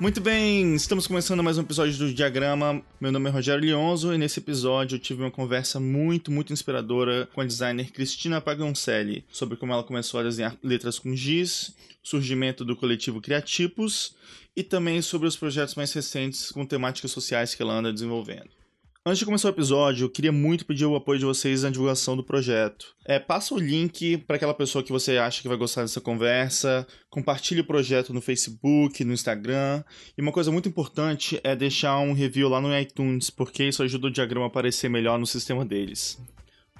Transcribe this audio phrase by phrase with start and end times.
[0.00, 2.82] Muito bem, estamos começando mais um episódio do Diagrama.
[2.98, 7.28] Meu nome é Rogério Lionzo e nesse episódio eu tive uma conversa muito, muito inspiradora
[7.34, 12.64] com a designer Cristina Pagoncelli sobre como ela começou a desenhar letras com giz, surgimento
[12.64, 14.16] do coletivo Criatipos
[14.56, 18.59] e também sobre os projetos mais recentes com temáticas sociais que ela anda desenvolvendo.
[19.06, 22.14] Antes de começar o episódio, eu queria muito pedir o apoio de vocês na divulgação
[22.14, 22.94] do projeto.
[23.06, 26.86] É, passa o link para aquela pessoa que você acha que vai gostar dessa conversa,
[27.08, 29.82] compartilhe o projeto no Facebook, no Instagram.
[30.18, 34.08] E uma coisa muito importante é deixar um review lá no iTunes, porque isso ajuda
[34.08, 36.20] o diagrama a aparecer melhor no sistema deles.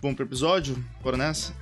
[0.02, 0.76] Vamos pro episódio?
[1.02, 1.54] Bora nessa?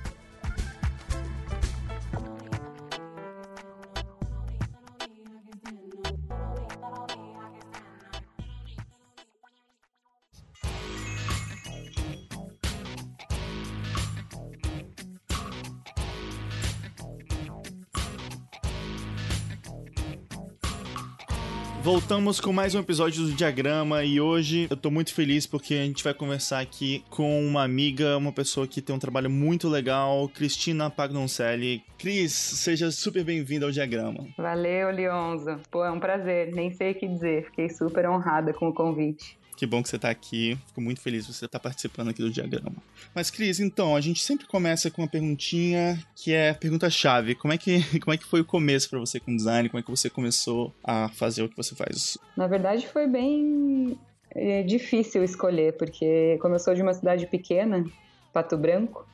[22.09, 25.83] Voltamos com mais um episódio do Diagrama e hoje eu tô muito feliz porque a
[25.83, 30.27] gente vai conversar aqui com uma amiga, uma pessoa que tem um trabalho muito legal,
[30.27, 31.83] Cristina Pagnoncelli.
[31.99, 34.25] Cris, seja super bem-vinda ao Diagrama.
[34.35, 35.59] Valeu, Leonzo.
[35.69, 39.37] Pô, é um prazer, nem sei o que dizer, fiquei super honrada com o convite.
[39.59, 40.57] Que bom que você está aqui.
[40.67, 42.77] Fico muito feliz que você está participando aqui do diagrama.
[43.13, 47.35] Mas, Cris, então, a gente sempre começa com uma perguntinha que é pergunta-chave.
[47.35, 49.67] Como, é que, como é que foi o começo para você com design?
[49.67, 52.17] Como é que você começou a fazer o que você faz?
[52.37, 53.99] Na verdade, foi bem
[54.31, 57.83] é, difícil escolher, porque como eu sou de uma cidade pequena,
[58.31, 59.05] Pato Branco,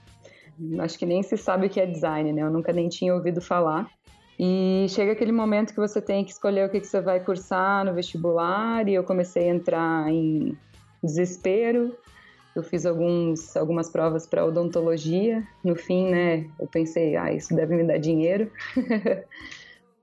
[0.77, 2.43] acho que nem se sabe o que é design, né?
[2.43, 3.89] Eu nunca nem tinha ouvido falar.
[4.37, 7.85] E chega aquele momento que você tem que escolher o que, que você vai cursar
[7.85, 10.57] no vestibular, e eu comecei a entrar em
[11.03, 11.95] desespero.
[12.55, 15.43] Eu fiz alguns, algumas provas para odontologia.
[15.63, 18.49] No fim, né, eu pensei, ah, isso deve me dar dinheiro.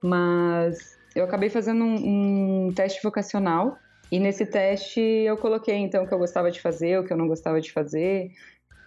[0.03, 3.79] Mas eu acabei fazendo um, um teste vocacional
[4.11, 7.17] e nesse teste eu coloquei então o que eu gostava de fazer, o que eu
[7.17, 8.31] não gostava de fazer.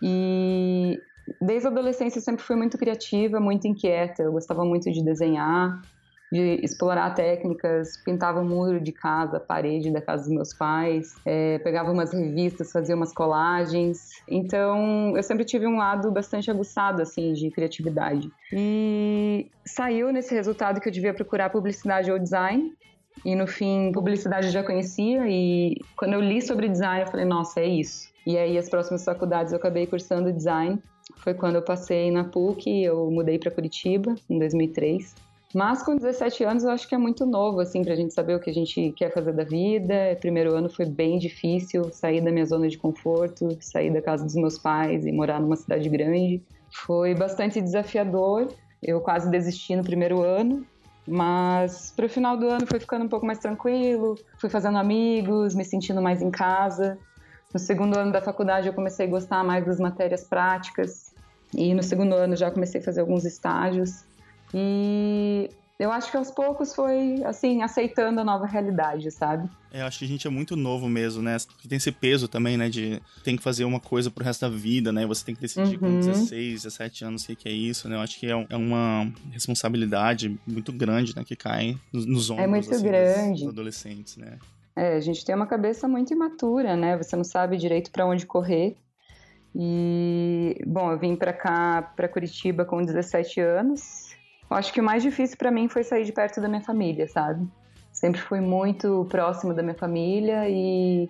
[0.01, 1.00] E
[1.41, 4.24] desde a adolescência eu sempre fui muito criativa, muito inquieta.
[4.24, 5.81] Eu gostava muito de desenhar,
[6.31, 11.14] de explorar técnicas, pintava o muro de casa, a parede da casa dos meus pais,
[11.25, 14.09] é, pegava umas revistas, fazia umas colagens.
[14.28, 18.30] Então, eu sempre tive um lado bastante aguçado, assim, de criatividade.
[18.52, 22.74] E saiu nesse resultado que eu devia procurar publicidade ou design.
[23.24, 27.26] E no fim, publicidade eu já conhecia e quando eu li sobre design, eu falei,
[27.26, 28.14] nossa, é isso.
[28.26, 30.80] E aí, as próximas faculdades eu acabei cursando design
[31.18, 35.16] foi quando eu passei na PUC, eu mudei para Curitiba em 2003.
[35.53, 38.40] Mas com 17 anos eu acho que é muito novo, assim, pra gente saber o
[38.40, 40.18] que a gente quer fazer da vida.
[40.20, 44.36] Primeiro ano foi bem difícil, sair da minha zona de conforto, sair da casa dos
[44.36, 46.44] meus pais e morar numa cidade grande.
[46.86, 48.50] Foi bastante desafiador.
[48.84, 50.66] Eu quase desisti no primeiro ano,
[51.07, 55.63] mas pro final do ano foi ficando um pouco mais tranquilo, fui fazendo amigos, me
[55.63, 56.97] sentindo mais em casa.
[57.53, 61.13] No segundo ano da faculdade eu comecei a gostar mais das matérias práticas
[61.53, 64.03] e no segundo ano já comecei a fazer alguns estágios
[64.53, 69.50] e eu acho que aos poucos foi assim aceitando a nova realidade, sabe?
[69.72, 71.36] É, eu acho que a gente é muito novo mesmo, né?
[71.68, 72.69] Tem esse peso também, né?
[72.69, 75.06] De tem que fazer uma coisa pro resto da vida, né?
[75.06, 76.00] Você tem que decidir uhum.
[76.00, 77.97] com 16, 17 anos o que é isso, né?
[77.97, 81.25] Eu acho que é, é uma responsabilidade muito grande, né?
[81.25, 83.44] Que cai nos, nos ombros é muito assim, grande.
[83.44, 84.38] dos adolescentes, né?
[84.78, 86.97] É, a gente tem uma cabeça muito imatura, né?
[86.97, 88.78] Você não sabe direito para onde correr.
[89.53, 94.04] E, bom, eu vim para cá, para Curitiba com 17 anos.
[94.50, 97.47] Acho que o mais difícil para mim foi sair de perto da minha família, sabe?
[97.91, 101.09] Sempre fui muito próximo da minha família e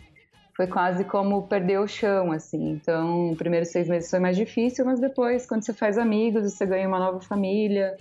[0.56, 2.72] foi quase como perder o chão, assim.
[2.72, 6.66] Então, os primeiros seis meses foi mais difícil, mas depois, quando você faz amigos, você
[6.66, 7.98] ganha uma nova família,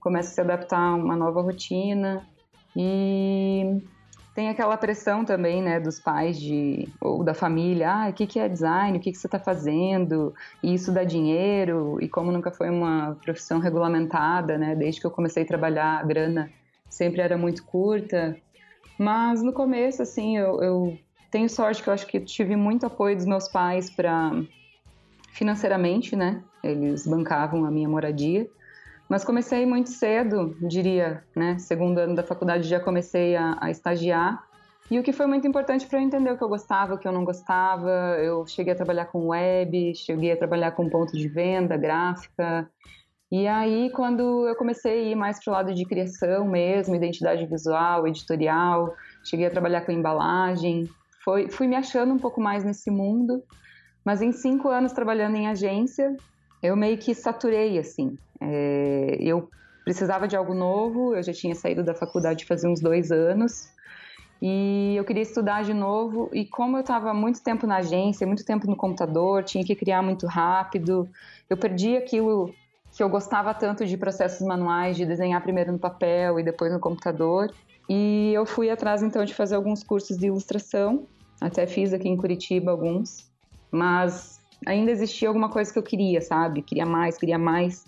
[0.00, 2.26] começa a se adaptar a uma nova rotina.
[2.74, 3.82] E
[4.38, 8.38] tem aquela pressão também, né, dos pais de, ou da família, ah, o que, que
[8.38, 10.32] é design, o que, que você está fazendo,
[10.62, 15.10] e isso dá dinheiro, e como nunca foi uma profissão regulamentada, né, desde que eu
[15.10, 16.52] comecei a trabalhar, a grana
[16.88, 18.36] sempre era muito curta,
[18.96, 20.98] mas no começo, assim, eu, eu
[21.32, 24.30] tenho sorte que eu acho que tive muito apoio dos meus pais para
[25.32, 28.48] financeiramente, né, eles bancavam a minha moradia,
[29.08, 31.58] mas comecei muito cedo, diria, né?
[31.58, 34.46] Segundo ano da faculdade já comecei a, a estagiar.
[34.90, 37.08] E o que foi muito importante para eu entender o que eu gostava, o que
[37.08, 37.90] eu não gostava.
[38.18, 42.70] Eu cheguei a trabalhar com web, cheguei a trabalhar com ponto de venda, gráfica.
[43.30, 47.44] E aí, quando eu comecei a ir mais para o lado de criação mesmo, identidade
[47.46, 50.88] visual, editorial, cheguei a trabalhar com embalagem,
[51.22, 53.42] foi, fui me achando um pouco mais nesse mundo.
[54.02, 56.16] Mas em cinco anos trabalhando em agência,
[56.62, 58.16] eu meio que saturei, assim.
[58.40, 59.48] É, eu
[59.84, 63.68] precisava de algo novo, eu já tinha saído da faculdade fazia uns dois anos,
[64.40, 66.30] E eu queria estudar de novo.
[66.32, 70.02] E como eu estava muito tempo na agência, muito tempo no computador, tinha que criar
[70.02, 71.08] muito rápido,
[71.50, 72.54] eu perdi aquilo
[72.96, 76.80] que eu gostava tanto de processos manuais, de desenhar primeiro no papel e depois no
[76.80, 77.52] computador.
[77.88, 81.06] E eu fui atrás então de fazer alguns cursos de ilustração,
[81.40, 83.30] até fiz aqui em Curitiba alguns,
[83.70, 86.62] mas ainda existia alguma coisa que eu queria, sabe?
[86.62, 87.84] Queria mais, queria mais.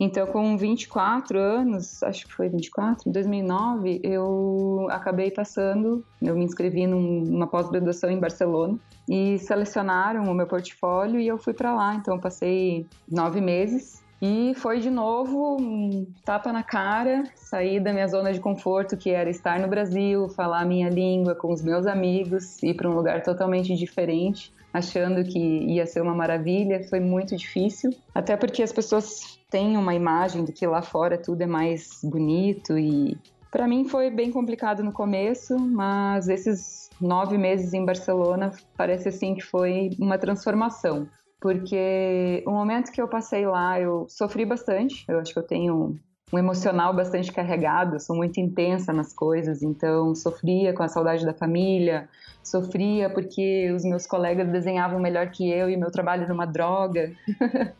[0.00, 6.44] Então, com 24 anos, acho que foi 24, em 2009, eu acabei passando, eu me
[6.44, 8.78] inscrevi numa pós-graduação em Barcelona
[9.08, 11.96] e selecionaram o meu portfólio e eu fui para lá.
[11.96, 18.06] Então, passei nove meses e foi de novo um tapa na cara, sair da minha
[18.06, 21.86] zona de conforto, que era estar no Brasil, falar a minha língua com os meus
[21.86, 27.36] amigos, ir para um lugar totalmente diferente achando que ia ser uma maravilha, foi muito
[27.36, 27.90] difícil.
[28.14, 32.78] Até porque as pessoas têm uma imagem de que lá fora tudo é mais bonito
[32.78, 33.16] e
[33.50, 39.34] para mim foi bem complicado no começo, mas esses nove meses em Barcelona parece assim
[39.34, 41.08] que foi uma transformação.
[41.40, 45.04] Porque o momento que eu passei lá, eu sofri bastante.
[45.08, 45.98] Eu acho que eu tenho
[46.32, 51.32] um emocional bastante carregado, sou muito intensa nas coisas, então sofria com a saudade da
[51.32, 52.08] família,
[52.42, 57.12] sofria porque os meus colegas desenhavam melhor que eu e meu trabalho era uma droga.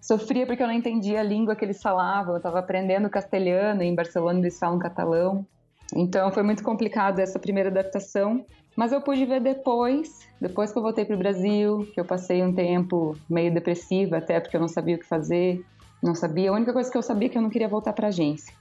[0.00, 3.94] sofria porque eu não entendia a língua que eles falavam, eu estava aprendendo castelhano, em
[3.94, 5.46] Barcelona eles falam catalão.
[5.94, 8.44] Então foi muito complicado essa primeira adaptação,
[8.76, 12.42] mas eu pude ver depois, depois que eu voltei para o Brasil, que eu passei
[12.42, 15.62] um tempo meio depressiva até porque eu não sabia o que fazer,
[16.02, 16.50] não sabia.
[16.50, 18.54] A única coisa que eu sabia é que eu não queria voltar para agência.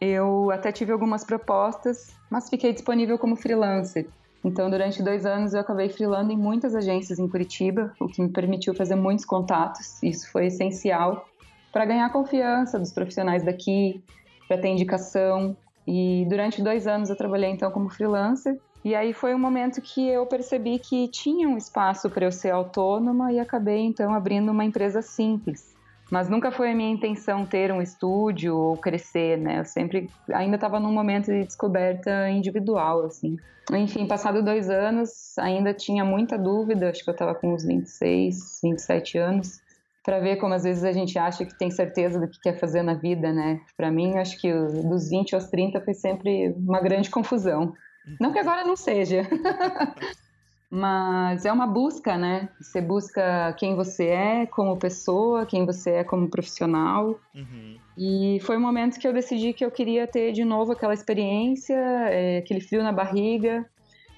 [0.00, 4.06] Eu até tive algumas propostas, mas fiquei disponível como freelancer.
[4.44, 8.28] Então, durante dois anos, eu acabei freelando em muitas agências em Curitiba, o que me
[8.28, 10.02] permitiu fazer muitos contatos.
[10.02, 11.26] Isso foi essencial
[11.72, 14.02] para ganhar confiança dos profissionais daqui,
[14.46, 15.56] para ter indicação.
[15.86, 18.58] E durante dois anos eu trabalhei então como freelancer.
[18.84, 22.50] E aí foi um momento que eu percebi que tinha um espaço para eu ser
[22.50, 25.75] autônoma e acabei então abrindo uma empresa simples.
[26.10, 29.60] Mas nunca foi a minha intenção ter um estúdio ou crescer, né?
[29.60, 33.36] Eu sempre ainda estava num momento de descoberta individual, assim.
[33.72, 38.60] Enfim, passado dois anos, ainda tinha muita dúvida, acho que eu estava com uns 26,
[38.62, 39.60] 27 anos,
[40.04, 42.82] para ver como às vezes a gente acha que tem certeza do que quer fazer
[42.82, 43.60] na vida, né?
[43.76, 47.72] Para mim, acho que dos 20 aos 30 foi sempre uma grande confusão.
[48.20, 49.22] Não que agora não seja.
[50.70, 52.48] Mas é uma busca, né?
[52.60, 57.20] Você busca quem você é como pessoa, quem você é como profissional.
[57.34, 57.76] Uhum.
[57.96, 61.76] E foi um momento que eu decidi que eu queria ter de novo aquela experiência,
[61.76, 63.64] é, aquele frio na barriga.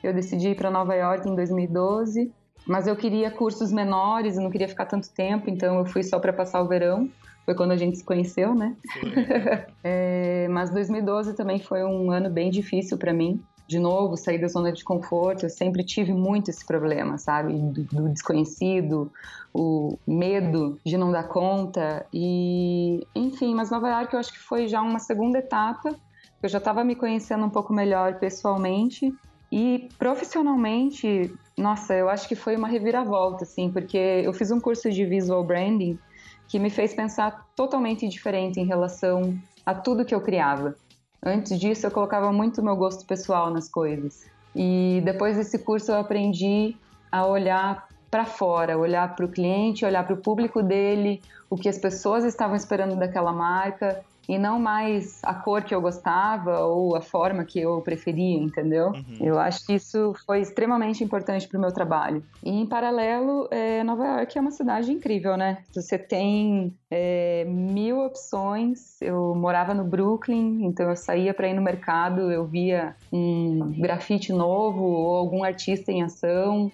[0.03, 2.33] Eu decidi ir para Nova York em 2012,
[2.67, 6.19] mas eu queria cursos menores, e não queria ficar tanto tempo, então eu fui só
[6.19, 7.11] para passar o verão.
[7.45, 8.75] Foi quando a gente se conheceu, né?
[9.85, 14.49] é, mas 2012 também foi um ano bem difícil para mim de novo, sair da
[14.49, 15.44] zona de conforto.
[15.44, 17.53] Eu sempre tive muito esse problema, sabe?
[17.53, 19.12] Do, do, desconhecido,
[19.53, 22.06] o medo de não dar conta.
[22.12, 25.94] E, enfim, mas Nova York eu acho que foi já uma segunda etapa.
[26.43, 29.15] Eu já estava me conhecendo um pouco melhor pessoalmente.
[29.53, 34.90] E profissionalmente, nossa, eu acho que foi uma reviravolta, assim, porque eu fiz um curso
[34.90, 35.99] de visual branding
[36.47, 40.75] que me fez pensar totalmente diferente em relação a tudo que eu criava.
[41.23, 44.27] Antes disso, eu colocava muito meu gosto pessoal nas coisas.
[44.55, 46.77] E depois desse curso, eu aprendi
[47.11, 51.21] a olhar para fora, olhar para o cliente, olhar para o público dele,
[51.51, 55.80] o que as pessoas estavam esperando daquela marca e não mais a cor que eu
[55.80, 58.88] gostava ou a forma que eu preferia, entendeu?
[58.88, 59.16] Uhum.
[59.20, 62.23] Eu acho que isso foi extremamente importante para o meu trabalho.
[62.44, 65.58] E em paralelo, é, Nova York é uma cidade incrível, né?
[65.73, 69.00] Você tem é, mil opções.
[69.00, 74.30] Eu morava no Brooklyn, então eu saía para ir no mercado, eu via um grafite
[74.32, 76.70] novo ou algum artista em ação.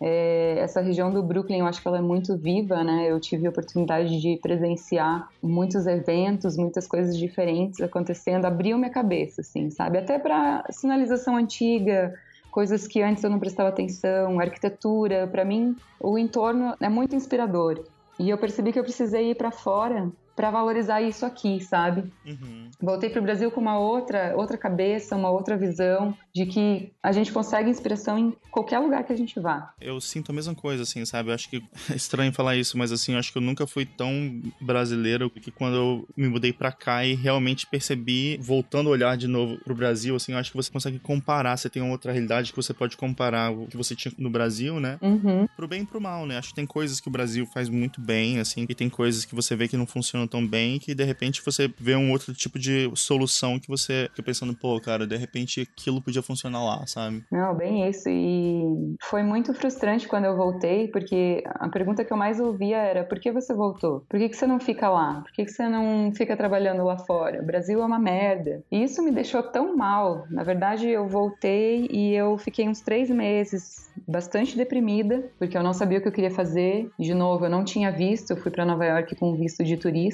[0.00, 3.10] É, essa região do Brooklyn, eu acho que ela é muito viva, né?
[3.10, 9.40] Eu tive a oportunidade de presenciar muitos eventos, muitas coisas diferentes acontecendo, abriu minha cabeça,
[9.40, 9.98] assim, sabe?
[9.98, 12.14] Até para sinalização antiga,
[12.50, 17.84] coisas que antes eu não prestava atenção, arquitetura, para mim o entorno é muito inspirador.
[18.18, 22.12] E eu percebi que eu precisei ir para fora para valorizar isso aqui, sabe?
[22.26, 22.70] Uhum.
[22.80, 27.12] Voltei para o Brasil com uma outra, outra cabeça, uma outra visão de que a
[27.12, 29.72] gente consegue inspiração em qualquer lugar que a gente vá.
[29.80, 31.30] Eu sinto a mesma coisa, assim, sabe?
[31.30, 33.86] Eu acho que é estranho falar isso, mas assim, eu acho que eu nunca fui
[33.86, 39.16] tão brasileiro que quando eu me mudei para cá e realmente percebi, voltando a olhar
[39.16, 42.12] de novo pro Brasil, assim, eu acho que você consegue comparar, você tem uma outra
[42.12, 44.98] realidade que você pode comparar o que você tinha no Brasil, né?
[45.00, 45.46] Uhum.
[45.56, 46.38] Pro bem e pro mal, né?
[46.38, 49.34] Acho que tem coisas que o Brasil faz muito bem, assim, e tem coisas que
[49.34, 52.58] você vê que não funcionam tão bem que de repente você vê um outro tipo
[52.58, 57.24] de solução que você fica pensando, pô, cara, de repente aquilo podia funcionar lá, sabe?
[57.30, 58.08] Não, bem isso.
[58.08, 63.04] E foi muito frustrante quando eu voltei, porque a pergunta que eu mais ouvia era:
[63.04, 64.04] por que você voltou?
[64.08, 65.22] Por que, que você não fica lá?
[65.22, 67.42] Por que, que você não fica trabalhando lá fora?
[67.42, 68.62] O Brasil é uma merda.
[68.70, 70.26] E isso me deixou tão mal.
[70.30, 75.72] Na verdade, eu voltei e eu fiquei uns três meses bastante deprimida, porque eu não
[75.72, 76.90] sabia o que eu queria fazer.
[76.98, 80.13] De novo, eu não tinha visto, eu fui para Nova York com visto de turista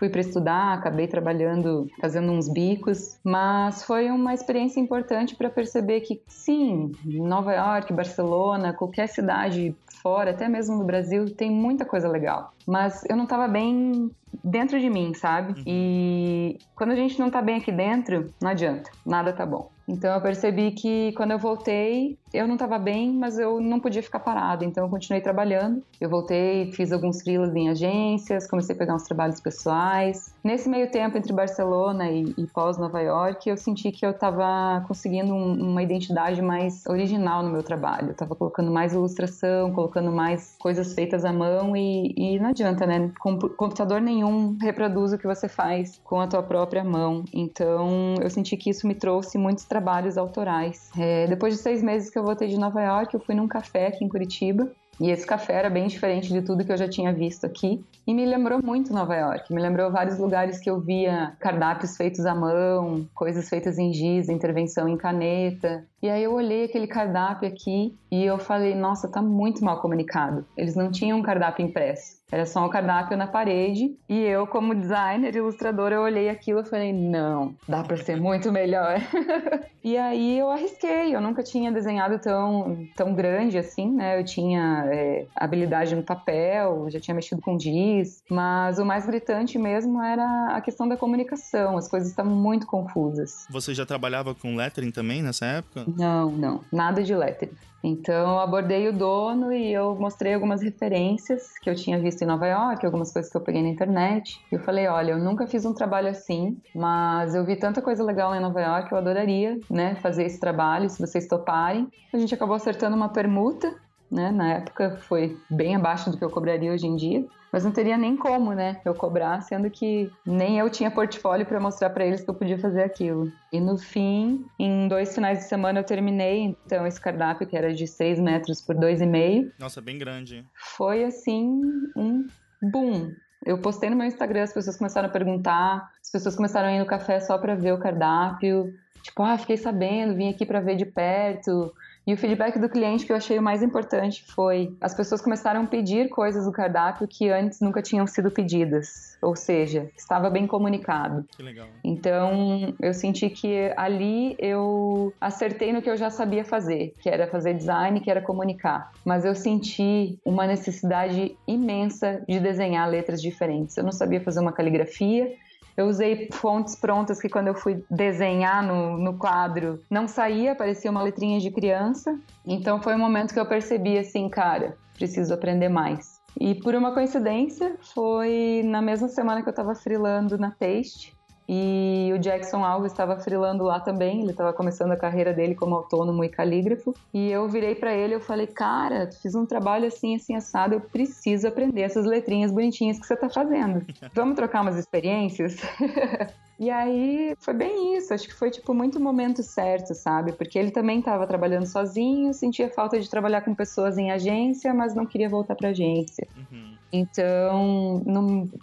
[0.00, 6.00] fui para estudar, acabei trabalhando, fazendo uns bicos, mas foi uma experiência importante para perceber
[6.00, 12.08] que sim, Nova York, Barcelona, qualquer cidade fora, até mesmo no Brasil, tem muita coisa
[12.08, 12.54] legal.
[12.66, 14.10] Mas eu não estava bem
[14.42, 15.52] dentro de mim, sabe?
[15.52, 15.64] Uhum.
[15.66, 19.70] E quando a gente não tá bem aqui dentro, não adianta, nada tá bom.
[19.86, 24.02] Então eu percebi que quando eu voltei, eu não estava bem, mas eu não podia
[24.02, 25.82] ficar parada, então eu continuei trabalhando.
[26.00, 30.34] Eu voltei, fiz alguns freelas em agências, comecei a pegar uns trabalhos pessoais.
[30.42, 34.84] Nesse meio tempo entre Barcelona e, e pós Nova York, eu senti que eu estava
[34.86, 38.08] conseguindo um, uma identidade mais original no meu trabalho.
[38.08, 42.86] Eu estava colocando mais ilustração, colocando mais coisas feitas à mão e, e não adianta,
[42.86, 43.10] né?
[43.56, 47.24] computador nenhum reproduz o que você faz com a tua própria mão.
[47.32, 50.90] Então eu senti que isso me trouxe muitos trabalhos autorais.
[50.96, 53.88] É, depois de seis meses que eu voltei de Nova York, eu fui num café
[53.88, 54.70] aqui em Curitiba.
[55.00, 57.82] E esse café era bem diferente de tudo que eu já tinha visto aqui.
[58.06, 59.50] E me lembrou muito Nova York.
[59.50, 64.28] Me lembrou vários lugares que eu via cardápios feitos à mão, coisas feitas em giz,
[64.28, 65.86] intervenção em caneta.
[66.02, 70.44] E aí eu olhei aquele cardápio aqui e eu falei, nossa, tá muito mal comunicado.
[70.54, 72.19] Eles não tinham um cardápio impresso.
[72.30, 73.96] Era só um cardápio na parede.
[74.08, 78.52] E eu, como designer, ilustradora, eu olhei aquilo e falei: não, dá para ser muito
[78.52, 79.00] melhor.
[79.82, 81.14] e aí eu arrisquei.
[81.14, 84.18] Eu nunca tinha desenhado tão, tão grande assim, né?
[84.18, 88.22] Eu tinha é, habilidade no papel, já tinha mexido com giz.
[88.30, 91.76] Mas o mais gritante mesmo era a questão da comunicação.
[91.76, 93.46] As coisas estavam muito confusas.
[93.50, 95.84] Você já trabalhava com lettering também nessa época?
[95.96, 96.64] Não, não.
[96.72, 97.52] Nada de lettering.
[97.82, 102.46] Então, abordei o dono e eu mostrei algumas referências que eu tinha visto em Nova
[102.46, 104.38] York, algumas coisas que eu peguei na internet.
[104.52, 108.04] E eu falei, olha, eu nunca fiz um trabalho assim, mas eu vi tanta coisa
[108.04, 111.88] legal em Nova York, eu adoraria, né, fazer esse trabalho, se vocês toparem.
[112.12, 113.74] A gente acabou acertando uma permuta,
[114.10, 117.24] né, na época foi bem abaixo do que eu cobraria hoje em dia.
[117.52, 121.58] Mas não teria nem como, né, eu cobrar, sendo que nem eu tinha portfólio para
[121.60, 123.32] mostrar para eles que eu podia fazer aquilo.
[123.52, 127.74] E no fim, em dois finais de semana eu terminei, então, esse cardápio que era
[127.74, 129.52] de 6 metros por 2,5.
[129.58, 130.44] Nossa, bem grande.
[130.54, 131.60] Foi, assim,
[131.96, 132.26] um
[132.62, 133.12] boom.
[133.44, 136.78] Eu postei no meu Instagram, as pessoas começaram a perguntar, as pessoas começaram a ir
[136.78, 138.74] no café só para ver o cardápio.
[139.02, 141.72] Tipo, ah, fiquei sabendo, vim aqui para ver de perto.
[142.10, 145.62] E o feedback do cliente que eu achei o mais importante foi: as pessoas começaram
[145.62, 149.16] a pedir coisas do cardápio que antes nunca tinham sido pedidas.
[149.22, 151.24] Ou seja, estava bem comunicado.
[151.36, 151.68] Que legal.
[151.84, 157.28] Então, eu senti que ali eu acertei no que eu já sabia fazer, que era
[157.28, 158.90] fazer design, que era comunicar.
[159.04, 163.76] Mas eu senti uma necessidade imensa de desenhar letras diferentes.
[163.76, 165.32] Eu não sabia fazer uma caligrafia,
[165.76, 170.90] eu usei fontes prontas que quando eu fui desenhar no, no quadro não saía, parecia
[170.90, 172.18] uma letrinha de criança.
[172.46, 176.20] Então foi um momento que eu percebi assim, cara, preciso aprender mais.
[176.38, 181.16] E por uma coincidência, foi na mesma semana que eu estava freelando na Taste,
[181.48, 185.74] e o Jackson Alves estava frilando lá também, ele estava começando a carreira dele como
[185.74, 186.94] autônomo e calígrafo.
[187.12, 190.80] E eu virei para ele, eu falei: "Cara, fiz um trabalho assim assim assado, eu
[190.80, 193.84] preciso aprender essas letrinhas bonitinhas que você está fazendo.
[194.14, 195.56] Vamos trocar umas experiências?"
[196.60, 200.32] E aí foi bem isso, acho que foi tipo muito momento certo, sabe?
[200.32, 204.94] Porque ele também estava trabalhando sozinho, sentia falta de trabalhar com pessoas em agência, mas
[204.94, 206.28] não queria voltar para agência.
[206.36, 206.69] Uhum.
[206.92, 208.02] Então,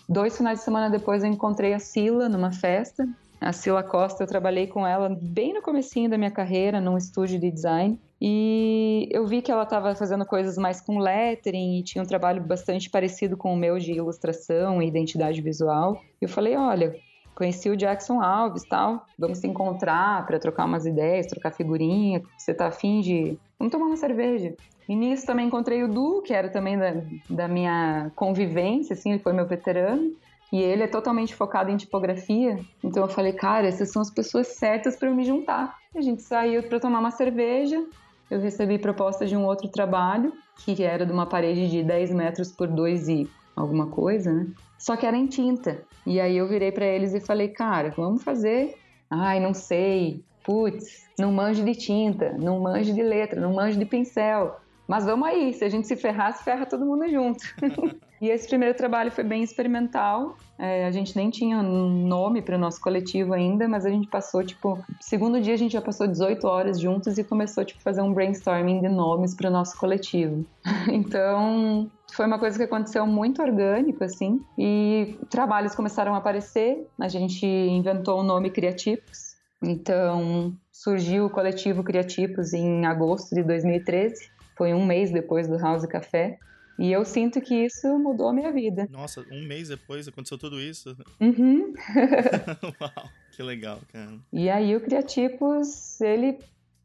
[0.07, 3.07] dois finais de semana depois eu encontrei a Sila numa festa.
[3.39, 7.39] A Sila Costa, eu trabalhei com ela bem no comecinho da minha carreira, num estúdio
[7.39, 7.99] de design.
[8.19, 12.41] E eu vi que ela estava fazendo coisas mais com lettering e tinha um trabalho
[12.41, 16.01] bastante parecido com o meu de ilustração e identidade visual.
[16.19, 16.95] E eu falei, olha,
[17.35, 22.55] conheci o Jackson Alves tal, vamos se encontrar para trocar umas ideias, trocar figurinha, você
[22.55, 23.37] tá afim de...
[23.59, 24.55] Vamos tomar uma cerveja.
[24.87, 26.93] E nisso também encontrei o Du, que era também da,
[27.29, 30.13] da minha convivência, assim, ele foi meu veterano.
[30.51, 32.57] E ele é totalmente focado em tipografia.
[32.81, 35.75] Então eu falei, cara, essas são as pessoas certas para eu me juntar.
[35.93, 37.83] A gente saiu para tomar uma cerveja.
[38.31, 40.31] Eu recebi proposta de um outro trabalho,
[40.63, 44.47] que era de uma parede de 10 metros por 2 e alguma coisa, né?
[44.77, 45.81] Só que era em tinta.
[46.05, 48.77] E aí eu virei para eles e falei, cara, vamos fazer.
[49.09, 50.23] Ai, não sei.
[50.43, 54.55] Putz, não manjo de tinta, não manjo de letra, não manjo de pincel.
[54.87, 57.43] Mas vamos aí, se a gente se ferrar, se ferra todo mundo junto.
[58.19, 60.35] E esse primeiro trabalho foi bem experimental.
[60.57, 64.43] É, a gente nem tinha nome para o nosso coletivo ainda, mas a gente passou,
[64.43, 68.11] tipo, segundo dia a gente já passou 18 horas juntos e começou, tipo, fazer um
[68.11, 70.43] brainstorming de nomes para o nosso coletivo.
[70.91, 76.87] então, foi uma coisa que aconteceu muito orgânico, assim, e trabalhos começaram a aparecer.
[76.99, 79.37] A gente inventou o nome Criatipos.
[79.61, 84.36] Então, surgiu o coletivo Criatipos em agosto de 2013.
[84.57, 86.39] Foi um mês depois do House Café.
[86.79, 88.87] E eu sinto que isso mudou a minha vida.
[88.91, 90.95] Nossa, um mês depois aconteceu tudo isso?
[91.19, 91.73] Uhum.
[92.79, 94.13] Uau, que legal, cara.
[94.31, 96.37] E aí o Criatipos, ele,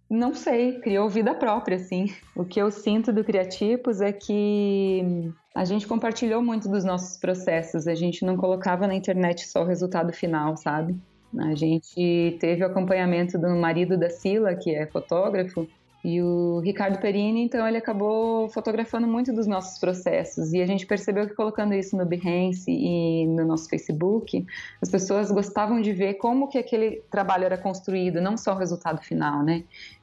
[0.09, 2.07] não sei, criou vida própria, assim.
[2.35, 7.87] O que eu sinto do Criatipos é que a gente compartilhou muito dos nossos processos.
[7.87, 10.97] A gente não colocava na internet só o resultado final, sabe?
[11.39, 15.69] A gente teve o acompanhamento do marido da Sila, que é fotógrafo,
[16.05, 20.53] e o Ricardo Perini, então, ele acabou fotografando muito dos nossos processos.
[20.53, 24.45] E a gente percebeu que colocando isso no Behance e no nosso Facebook,
[24.81, 29.01] as pessoas gostavam de ver como que aquele trabalho era construído, não só o resultado
[29.01, 29.63] final, né?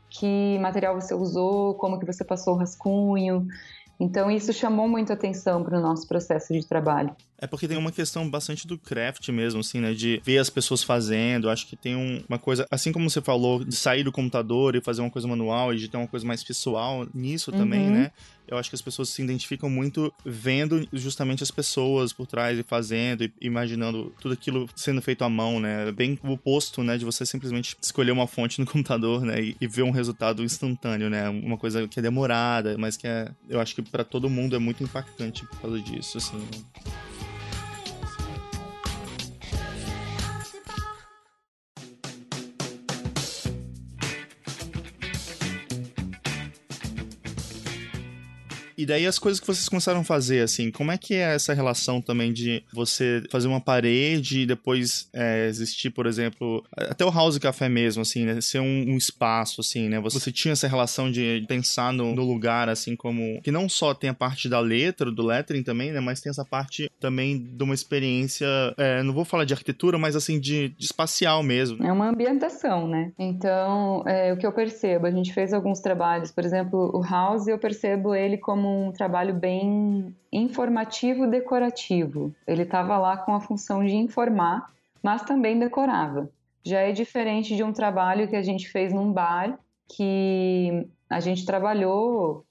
[0.10, 3.46] Que material você usou, como que você passou o rascunho.
[4.00, 7.14] Então, isso chamou muito atenção para o nosso processo de trabalho.
[7.38, 9.94] É porque tem uma questão bastante do craft mesmo, assim, né?
[9.94, 11.50] De ver as pessoas fazendo.
[11.50, 14.82] Acho que tem um, uma coisa, assim como você falou, de sair do computador e
[14.82, 17.58] fazer uma coisa manual e de ter uma coisa mais pessoal nisso uhum.
[17.58, 18.12] também, né?
[18.50, 22.64] Eu acho que as pessoas se identificam muito vendo justamente as pessoas por trás e
[22.64, 25.92] fazendo e imaginando tudo aquilo sendo feito à mão, né?
[25.92, 26.98] Bem o oposto, né?
[26.98, 29.42] De você simplesmente escolher uma fonte no computador, né?
[29.42, 31.30] E, e ver um resultado instantâneo, né?
[31.30, 34.60] Uma coisa que é demorada, mas que é, eu acho que para todo mundo é
[34.60, 36.38] muito impactante por causa disso, assim.
[36.38, 36.92] Né?
[48.80, 51.54] E daí as coisas que vocês começaram a fazer, assim, como é que é essa
[51.54, 57.12] relação também de você fazer uma parede e depois é, existir, por exemplo, até o
[57.12, 58.40] House Café mesmo, assim, né?
[58.40, 60.00] Ser um, um espaço, assim, né?
[60.00, 63.42] Você tinha essa relação de pensar no, no, lugar, assim, como...
[63.42, 66.00] Que não só tem a parte da letra, do lettering também, né?
[66.00, 70.16] Mas tem essa parte também de uma experiência, é, não vou falar de arquitetura, mas,
[70.16, 71.86] assim, de, de espacial mesmo.
[71.86, 73.12] É uma ambientação, né?
[73.20, 77.46] Então, é, o que eu percebo, a gente fez alguns trabalhos, por exemplo, o House,
[77.46, 82.34] eu percebo ele como um trabalho bem informativo decorativo.
[82.48, 86.30] Ele estava lá com a função de informar, mas também decorava.
[86.64, 91.46] Já é diferente de um trabalho que a gente fez num bar, que a gente
[91.46, 92.46] trabalhou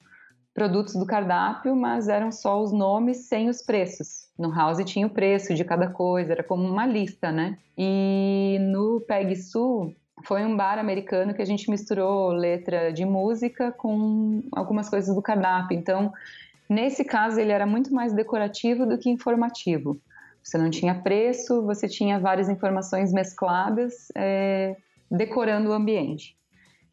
[0.53, 4.29] produtos do cardápio, mas eram só os nomes sem os preços.
[4.37, 7.57] No House tinha o preço de cada coisa, era como uma lista, né?
[7.77, 13.73] E no Peg Sul foi um bar americano que a gente misturou letra de música
[13.73, 15.77] com algumas coisas do cardápio.
[15.77, 16.13] Então,
[16.69, 20.01] nesse caso, ele era muito mais decorativo do que informativo.
[20.43, 24.77] Você não tinha preço, você tinha várias informações mescladas, é,
[25.11, 26.37] decorando o ambiente.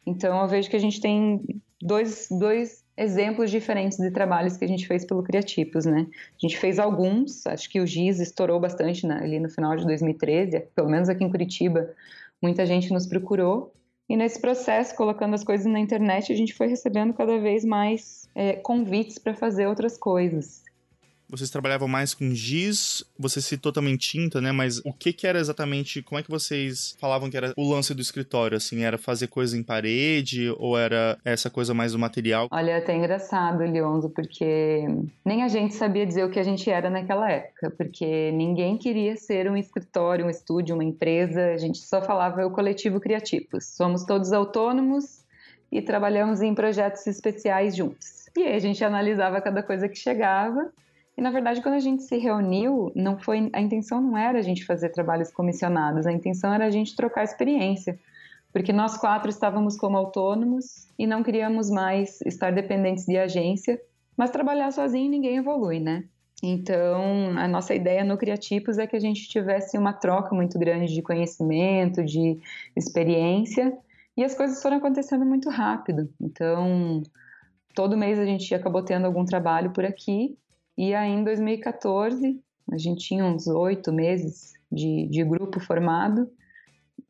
[0.06, 1.40] Então, eu vejo que a gente tem
[1.80, 6.06] dois, dois exemplos diferentes de trabalhos que a gente fez pelo Criatipos, né?
[6.10, 9.84] A gente fez alguns, acho que o Giz estourou bastante né, ali no final de
[9.84, 11.90] 2013, pelo menos aqui em Curitiba,
[12.42, 13.72] muita gente nos procurou.
[14.08, 18.28] E nesse processo, colocando as coisas na internet, a gente foi recebendo cada vez mais
[18.34, 20.65] é, convites para fazer outras coisas
[21.28, 24.52] vocês trabalhavam mais com giz, você citou também tinta, né?
[24.52, 27.94] Mas o que que era exatamente, como é que vocês falavam que era o lance
[27.94, 28.82] do escritório, assim?
[28.82, 32.48] Era fazer coisa em parede ou era essa coisa mais do material?
[32.50, 34.86] Olha, é até engraçado, Leonzo, porque
[35.24, 39.16] nem a gente sabia dizer o que a gente era naquela época, porque ninguém queria
[39.16, 43.64] ser um escritório, um estúdio, uma empresa, a gente só falava o coletivo Criativos.
[43.76, 45.24] Somos todos autônomos
[45.70, 48.26] e trabalhamos em projetos especiais juntos.
[48.36, 50.70] E aí a gente analisava cada coisa que chegava
[51.16, 54.42] e na verdade, quando a gente se reuniu, não foi a intenção não era a
[54.42, 57.98] gente fazer trabalhos comissionados, a intenção era a gente trocar experiência,
[58.52, 63.80] porque nós quatro estávamos como autônomos e não queríamos mais estar dependentes de agência,
[64.16, 66.04] mas trabalhar sozinho ninguém evolui, né?
[66.42, 70.92] Então, a nossa ideia no Criatipos é que a gente tivesse uma troca muito grande
[70.92, 72.38] de conhecimento, de
[72.76, 73.76] experiência,
[74.16, 76.10] e as coisas foram acontecendo muito rápido.
[76.20, 77.02] Então,
[77.74, 80.36] todo mês a gente acabou tendo algum trabalho por aqui,
[80.76, 86.28] e aí, em 2014, a gente tinha uns oito meses de, de grupo formado.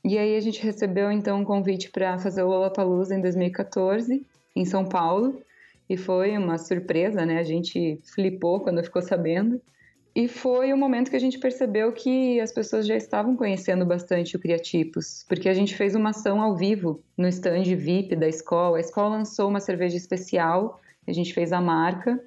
[0.05, 4.25] E aí a gente recebeu então um convite para fazer o Lollapalooza em 2014
[4.55, 5.43] em São Paulo
[5.89, 7.39] e foi uma surpresa, né?
[7.39, 9.61] A gente flipou quando ficou sabendo.
[10.15, 14.35] E foi o momento que a gente percebeu que as pessoas já estavam conhecendo bastante
[14.35, 18.79] o Criatipos, porque a gente fez uma ação ao vivo no stand VIP da escola.
[18.79, 22.19] A escola lançou uma cerveja especial, a gente fez a marca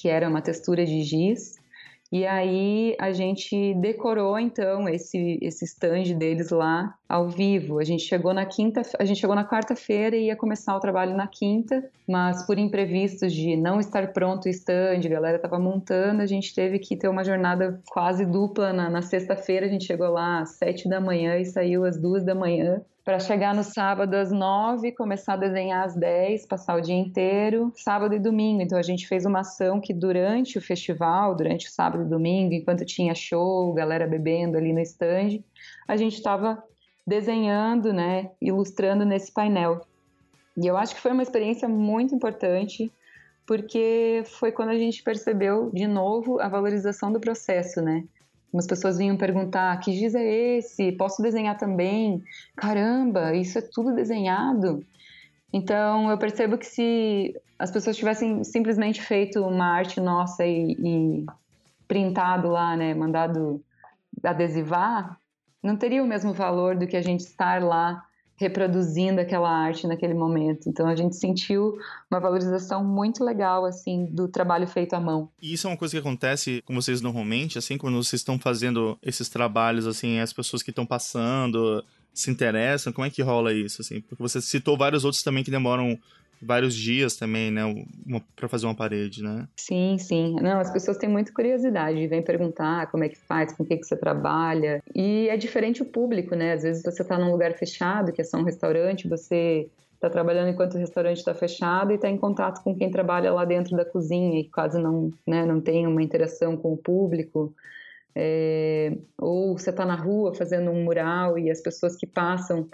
[0.00, 1.56] que era uma textura de giz.
[2.10, 7.78] E aí a gente decorou então esse esse stand deles lá ao vivo.
[7.78, 11.16] A gente chegou na quinta, a gente chegou na quarta-feira e ia começar o trabalho
[11.16, 16.20] na quinta, mas por imprevistos de não estar pronto o stand, a galera estava montando,
[16.20, 19.64] a gente teve que ter uma jornada quase dupla na, na sexta-feira.
[19.64, 23.18] A gente chegou lá às sete da manhã e saiu às duas da manhã para
[23.18, 28.14] chegar no sábado às nove, começar a desenhar às dez, passar o dia inteiro, sábado
[28.14, 28.60] e domingo.
[28.60, 32.52] Então a gente fez uma ação que durante o festival, durante o sábado e domingo,
[32.52, 35.42] enquanto tinha show, galera bebendo ali no stand,
[35.88, 36.62] a gente estava
[37.08, 39.80] desenhando, né, ilustrando nesse painel.
[40.54, 42.92] E eu acho que foi uma experiência muito importante,
[43.46, 48.04] porque foi quando a gente percebeu de novo a valorização do processo, né?
[48.52, 50.22] Umas pessoas vinham perguntar: que giz é
[50.58, 50.92] esse?
[50.92, 52.22] Posso desenhar também?
[52.54, 54.84] Caramba, isso é tudo desenhado.
[55.50, 61.26] Então eu percebo que se as pessoas tivessem simplesmente feito uma arte nossa e, e
[61.86, 63.62] printado lá, né, mandado
[64.22, 65.18] adesivar,
[65.62, 68.04] não teria o mesmo valor do que a gente estar lá
[68.38, 70.68] reproduzindo aquela arte naquele momento.
[70.68, 71.76] Então a gente sentiu
[72.08, 75.28] uma valorização muito legal assim do trabalho feito à mão.
[75.42, 78.96] E isso é uma coisa que acontece com vocês normalmente, assim, quando vocês estão fazendo
[79.02, 83.82] esses trabalhos assim, as pessoas que estão passando se interessam, como é que rola isso
[83.82, 84.00] assim?
[84.00, 85.98] Porque você citou vários outros também que demoram
[86.40, 87.62] vários dias também, né,
[88.36, 89.48] para fazer uma parede, né?
[89.56, 90.36] Sim, sim.
[90.40, 93.76] Não, as pessoas têm muita curiosidade, vêm perguntar como é que faz, com o que
[93.76, 94.82] que você trabalha.
[94.94, 96.52] E é diferente o público, né?
[96.52, 100.50] Às vezes você está num lugar fechado, que é só um restaurante, você está trabalhando
[100.50, 103.84] enquanto o restaurante está fechado e está em contato com quem trabalha lá dentro da
[103.84, 107.54] cozinha e quase não, né, não tem uma interação com o público.
[108.14, 108.96] É...
[109.16, 112.68] ou você está na rua fazendo um mural e as pessoas que passam,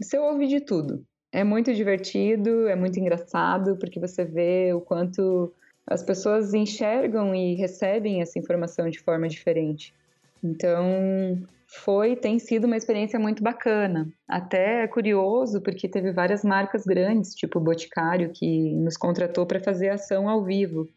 [0.00, 5.52] você ouve de tudo é muito divertido, é muito engraçado, porque você vê o quanto
[5.84, 9.92] as pessoas enxergam e recebem essa informação de forma diferente.
[10.42, 14.06] Então, foi, tem sido uma experiência muito bacana.
[14.28, 19.58] Até é curioso, porque teve várias marcas grandes, tipo o Boticário, que nos contratou para
[19.58, 20.88] fazer ação ao vivo.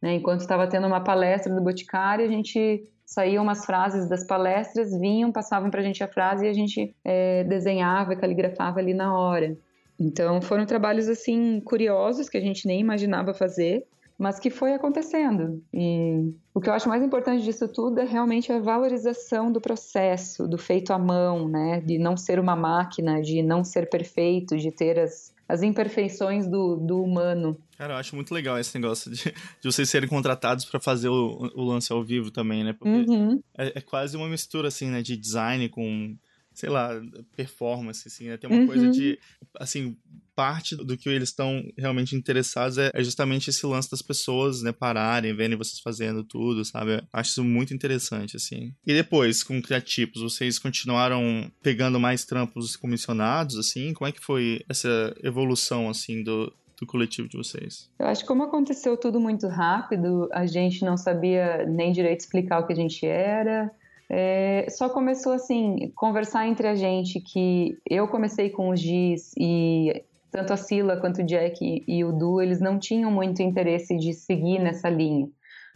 [0.00, 0.14] Né?
[0.14, 5.32] Enquanto estava tendo uma palestra do Boticário, a gente saíam umas frases das palestras, vinham,
[5.32, 9.56] passavam para a gente a frase e a gente é, desenhava, caligrafava ali na hora.
[10.02, 13.86] Então foram trabalhos assim curiosos que a gente nem imaginava fazer,
[14.18, 15.62] mas que foi acontecendo.
[15.72, 20.48] E o que eu acho mais importante disso tudo é realmente a valorização do processo,
[20.48, 21.80] do feito à mão, né?
[21.80, 26.76] De não ser uma máquina, de não ser perfeito, de ter as, as imperfeições do,
[26.76, 27.56] do humano.
[27.78, 31.50] Cara, eu acho muito legal esse negócio de, de vocês serem contratados para fazer o,
[31.54, 32.72] o, lance ao vivo também, né?
[32.72, 33.40] Porque uhum.
[33.56, 35.00] é, é, quase uma mistura, assim, né?
[35.00, 36.16] De design com
[36.54, 36.90] sei lá,
[37.36, 38.36] performance, assim, né?
[38.36, 38.66] Tem uma uhum.
[38.66, 39.18] coisa de,
[39.58, 39.96] assim,
[40.34, 44.72] parte do que eles estão realmente interessados é, é, justamente esse lance das pessoas, né,
[44.72, 47.02] pararem, verem vocês fazendo tudo, sabe?
[47.12, 48.74] Acho isso muito interessante, assim.
[48.86, 53.92] E depois, com criativos, vocês continuaram pegando mais trampos comissionados, assim?
[53.92, 57.90] Como é que foi essa evolução, assim, do, do coletivo de vocês?
[57.98, 62.60] Eu acho que como aconteceu tudo muito rápido, a gente não sabia nem direito explicar
[62.60, 63.70] o que a gente era,
[64.14, 70.04] é, só começou assim, conversar entre a gente que eu comecei com os Giz e
[70.30, 74.12] tanto a Sila quanto o Jack e o Du, eles não tinham muito interesse de
[74.12, 75.30] seguir nessa linha.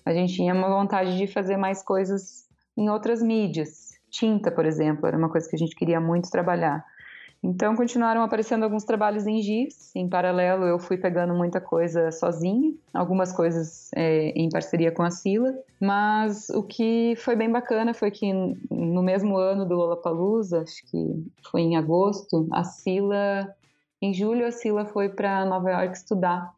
[0.04, 2.44] A gente tinha uma vontade de fazer mais coisas
[2.76, 3.94] em outras mídias.
[4.10, 6.84] Tinta, por exemplo, era uma coisa que a gente queria muito trabalhar.
[7.48, 9.94] Então continuaram aparecendo alguns trabalhos em GIS.
[9.94, 15.12] Em paralelo, eu fui pegando muita coisa sozinha, algumas coisas é, em parceria com a
[15.12, 15.54] Sila.
[15.80, 18.32] Mas o que foi bem bacana foi que
[18.68, 23.54] no mesmo ano do Lollapalooza, acho que foi em agosto, a Sila,
[24.02, 26.52] em julho, a Sila foi para Nova York estudar.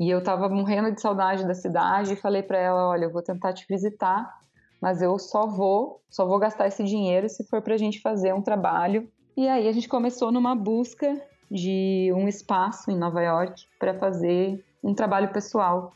[0.00, 3.20] E eu estava morrendo de saudade da cidade e falei para ela, olha, eu vou
[3.20, 4.40] tentar te visitar,
[4.80, 8.32] mas eu só vou, só vou gastar esse dinheiro se for para a gente fazer
[8.32, 13.64] um trabalho e aí a gente começou numa busca de um espaço em Nova York
[13.78, 15.92] para fazer um trabalho pessoal.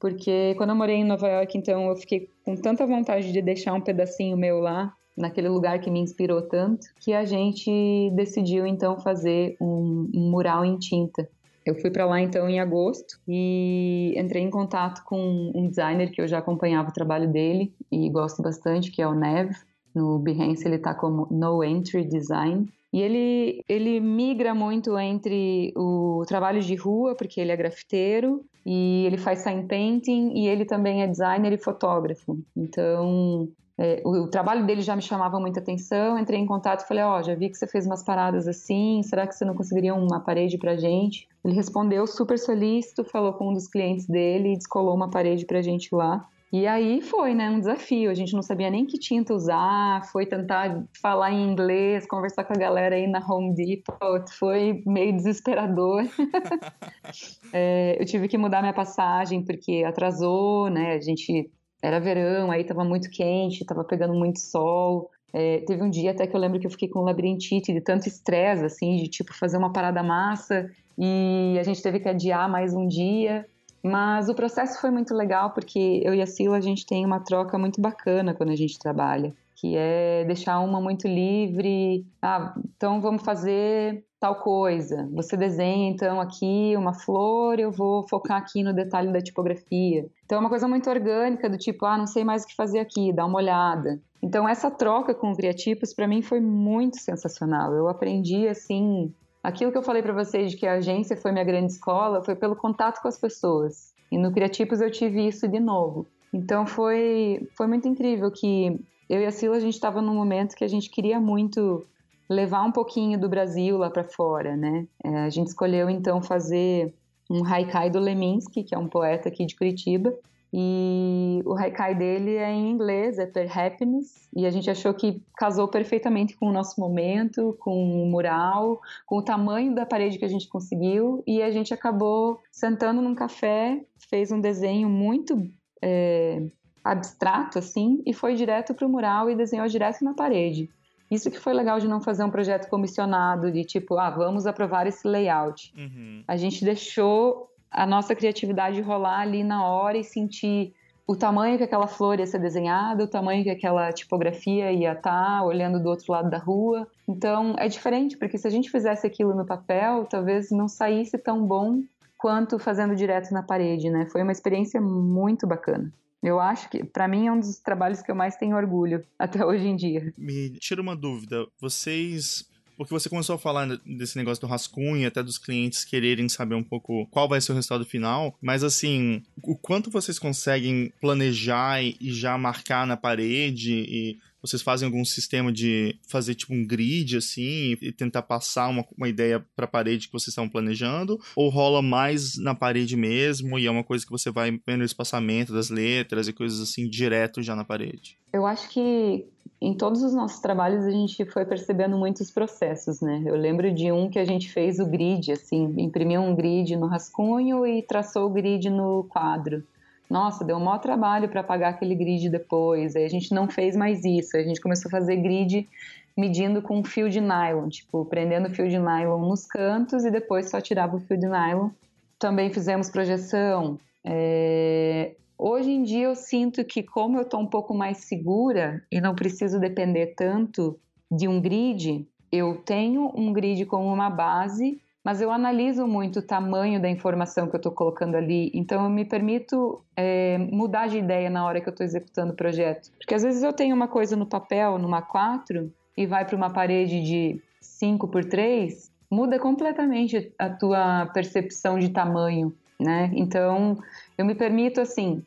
[0.00, 3.74] Porque quando eu morei em Nova York, então eu fiquei com tanta vontade de deixar
[3.74, 8.98] um pedacinho meu lá, naquele lugar que me inspirou tanto, que a gente decidiu então
[8.98, 11.28] fazer um, um mural em tinta.
[11.66, 16.20] Eu fui para lá então em agosto e entrei em contato com um designer que
[16.20, 19.50] eu já acompanhava o trabalho dele e gosto bastante, que é o Nev.
[19.98, 22.68] No Behance ele está como No Entry Design.
[22.92, 29.04] E ele, ele migra muito entre o trabalho de rua, porque ele é grafiteiro, e
[29.04, 32.38] ele faz sign painting, e ele também é designer e fotógrafo.
[32.56, 36.88] Então, é, o, o, trabalho dele já me chamava muita atenção, entrei em contato e
[36.88, 39.54] falei, ó, oh, já vi que você fez umas paradas assim, será que você não
[39.54, 41.28] conseguiria uma parede pra gente?
[41.44, 45.62] Ele respondeu super solícito, falou com um dos clientes dele e descolou uma parede pra
[45.62, 46.26] gente lá.
[46.52, 48.10] E aí foi, né, um desafio.
[48.10, 52.54] A gente não sabia nem que tinta usar, foi tentar falar em inglês, conversar com
[52.54, 56.04] a galera aí na Home Depot, foi meio desesperador.
[57.52, 60.94] é, eu tive que mudar minha passagem porque atrasou, né?
[60.94, 61.50] A gente
[61.82, 65.10] era verão, aí tava muito quente, tava pegando muito sol.
[65.32, 68.08] É, teve um dia até que eu lembro que eu fiquei com labirintite de tanto
[68.08, 70.66] estresse, assim, de tipo fazer uma parada massa
[70.98, 73.46] e a gente teve que adiar mais um dia.
[73.82, 77.20] Mas o processo foi muito legal porque eu e a Sila a gente tem uma
[77.20, 82.04] troca muito bacana quando a gente trabalha, que é deixar uma muito livre.
[82.20, 85.08] Ah, então vamos fazer tal coisa.
[85.12, 90.06] Você desenha então aqui uma flor, eu vou focar aqui no detalhe da tipografia.
[90.24, 92.80] Então é uma coisa muito orgânica do tipo, ah, não sei mais o que fazer
[92.80, 94.00] aqui, dá uma olhada.
[94.20, 97.72] Então essa troca com o Criatipos para mim foi muito sensacional.
[97.72, 101.44] Eu aprendi assim Aquilo que eu falei para vocês de que a agência foi minha
[101.44, 103.94] grande escola foi pelo contato com as pessoas.
[104.10, 106.06] E no Criatipos eu tive isso de novo.
[106.32, 110.54] Então foi, foi muito incrível que eu e a Sila a gente estava num momento
[110.54, 111.86] que a gente queria muito
[112.28, 114.86] levar um pouquinho do Brasil lá para fora, né?
[115.02, 116.92] É, a gente escolheu então fazer
[117.30, 120.14] um haikai do Leminski, que é um poeta aqui de Curitiba,
[120.52, 125.22] e o haikai dele é em inglês, é Per Happiness, e a gente achou que
[125.36, 130.24] casou perfeitamente com o nosso momento, com o mural, com o tamanho da parede que
[130.24, 135.50] a gente conseguiu, e a gente acabou sentando num café, fez um desenho muito
[135.82, 136.42] é,
[136.82, 140.70] abstrato, assim, e foi direto para o mural e desenhou direto na parede.
[141.10, 144.86] Isso que foi legal de não fazer um projeto comissionado, de tipo, ah, vamos aprovar
[144.86, 145.72] esse layout.
[145.76, 146.22] Uhum.
[146.28, 150.74] A gente deixou a nossa criatividade rolar ali na hora e sentir
[151.06, 155.38] o tamanho que aquela flor ia ser desenhada, o tamanho que aquela tipografia ia estar,
[155.38, 156.86] tá, olhando do outro lado da rua.
[157.08, 161.46] Então é diferente, porque se a gente fizesse aquilo no papel, talvez não saísse tão
[161.46, 161.82] bom
[162.18, 164.06] quanto fazendo direto na parede, né?
[164.10, 165.90] Foi uma experiência muito bacana.
[166.22, 169.46] Eu acho que, para mim, é um dos trabalhos que eu mais tenho orgulho até
[169.46, 170.12] hoje em dia.
[170.18, 171.46] Me tira uma dúvida.
[171.60, 172.44] Vocês
[172.78, 176.62] porque você começou a falar desse negócio do rascunho, até dos clientes quererem saber um
[176.62, 182.12] pouco qual vai ser o resultado final, mas assim, o quanto vocês conseguem planejar e
[182.12, 187.76] já marcar na parede e vocês fazem algum sistema de fazer tipo um grid assim
[187.82, 191.20] e tentar passar uma, uma ideia para a parede que vocês estão planejando?
[191.34, 194.84] Ou rola mais na parede mesmo e é uma coisa que você vai vendo o
[194.84, 198.16] espaçamento das letras e coisas assim direto já na parede?
[198.32, 199.26] Eu acho que
[199.60, 203.22] em todos os nossos trabalhos a gente foi percebendo muitos processos, né?
[203.26, 206.86] Eu lembro de um que a gente fez o grid, assim, imprimiu um grid no
[206.86, 209.64] rascunho e traçou o grid no quadro.
[210.08, 212.96] Nossa, deu um maior trabalho para apagar aquele grid depois.
[212.96, 214.36] Aí a gente não fez mais isso.
[214.36, 215.68] A gente começou a fazer grid
[216.16, 220.60] medindo com fio de nylon, tipo, prendendo fio de nylon nos cantos e depois só
[220.60, 221.70] tirava o fio de nylon.
[222.18, 223.78] Também fizemos projeção.
[224.04, 225.12] É...
[225.38, 229.14] Hoje em dia eu sinto que como eu estou um pouco mais segura e não
[229.14, 230.78] preciso depender tanto
[231.10, 236.22] de um grid, eu tenho um grid como uma base, mas eu analiso muito o
[236.22, 240.98] tamanho da informação que eu estou colocando ali, então eu me permito é, mudar de
[240.98, 242.90] ideia na hora que eu estou executando o projeto.
[242.98, 246.50] Porque às vezes eu tenho uma coisa no papel, numa 4, e vai para uma
[246.50, 253.10] parede de 5 por 3, muda completamente a tua percepção de tamanho, né?
[253.14, 253.78] Então,
[254.16, 255.24] eu me permito assim,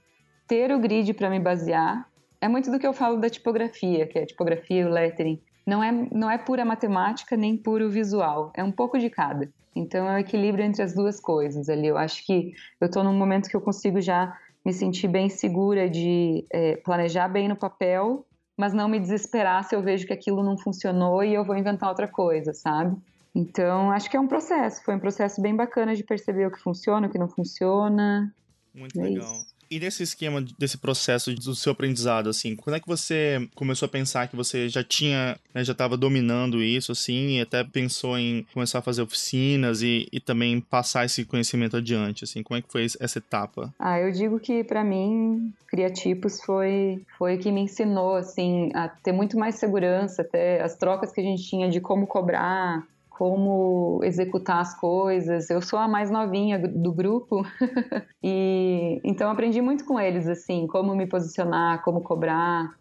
[0.52, 2.06] ter o grid para me basear.
[2.42, 5.40] É muito do que eu falo da tipografia, que é a tipografia e o lettering.
[5.66, 9.50] Não é, não é pura matemática nem puro visual, é um pouco de cada.
[9.74, 11.88] Então é o equilíbrio entre as duas coisas ali.
[11.88, 15.90] Eu acho que eu estou num momento que eu consigo já me sentir bem segura
[15.90, 18.26] de é, planejar bem no papel,
[18.58, 21.88] mas não me desesperar se eu vejo que aquilo não funcionou e eu vou inventar
[21.88, 22.98] outra coisa, sabe?
[23.34, 24.84] Então acho que é um processo.
[24.84, 28.36] Foi um processo bem bacana de perceber o que funciona, o que não funciona.
[28.76, 29.32] Muito é legal.
[29.32, 29.51] Isso.
[29.72, 33.90] E nesse esquema, desse processo do seu aprendizado, assim, quando é que você começou a
[33.90, 38.46] pensar que você já tinha, né, já estava dominando isso, assim, e até pensou em
[38.54, 42.70] começar a fazer oficinas e, e também passar esse conhecimento adiante, assim, como é que
[42.70, 43.74] foi essa etapa?
[43.80, 49.14] Ah, eu digo que para mim, Criatipos foi, foi que me ensinou, assim, a ter
[49.14, 52.86] muito mais segurança, até as trocas que a gente tinha de como cobrar,
[53.22, 55.48] como executar as coisas.
[55.52, 57.46] Eu sou a mais novinha do grupo
[58.24, 62.76] e então aprendi muito com eles assim, como me posicionar, como cobrar.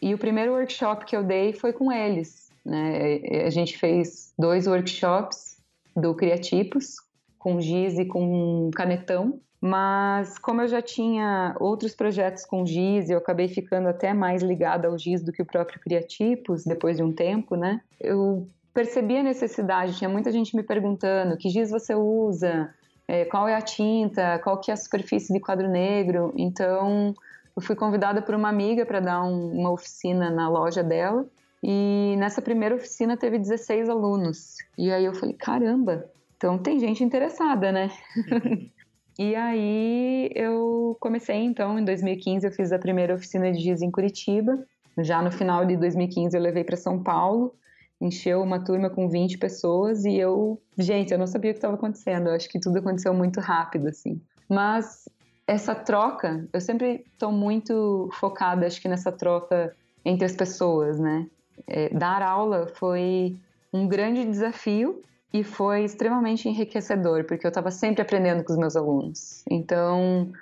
[0.00, 3.20] E o primeiro workshop que eu dei foi com eles, né?
[3.44, 5.58] A gente fez dois workshops
[5.94, 6.96] do Criatipos
[7.38, 9.40] com giz e com canetão.
[9.60, 14.88] Mas como eu já tinha outros projetos com giz, eu acabei ficando até mais ligada
[14.88, 17.82] ao giz do que o próprio Criatipos depois de um tempo, né?
[18.00, 22.72] Eu percebi a necessidade, tinha muita gente me perguntando que giz você usa,
[23.06, 27.14] é, qual é a tinta, qual que é a superfície de quadro negro, então
[27.54, 31.26] eu fui convidada por uma amiga para dar um, uma oficina na loja dela.
[31.62, 34.56] E nessa primeira oficina teve 16 alunos.
[34.76, 37.90] E aí eu falei, caramba, então tem gente interessada, né?
[39.18, 43.90] e aí eu comecei então, em 2015 eu fiz a primeira oficina de giz em
[43.90, 44.58] Curitiba.
[44.98, 47.54] Já no final de 2015 eu levei para São Paulo,
[48.02, 51.74] encheu uma turma com 20 pessoas e eu, gente, eu não sabia o que estava
[51.74, 52.28] acontecendo.
[52.28, 54.20] Eu acho que tudo aconteceu muito rápido assim.
[54.48, 55.08] Mas
[55.46, 61.28] essa troca, eu sempre estou muito focada, acho que nessa troca entre as pessoas, né?
[61.66, 63.36] É, dar aula foi
[63.72, 65.00] um grande desafio
[65.32, 69.44] e foi extremamente enriquecedor, porque eu estava sempre aprendendo com os meus alunos.
[69.48, 70.32] Então,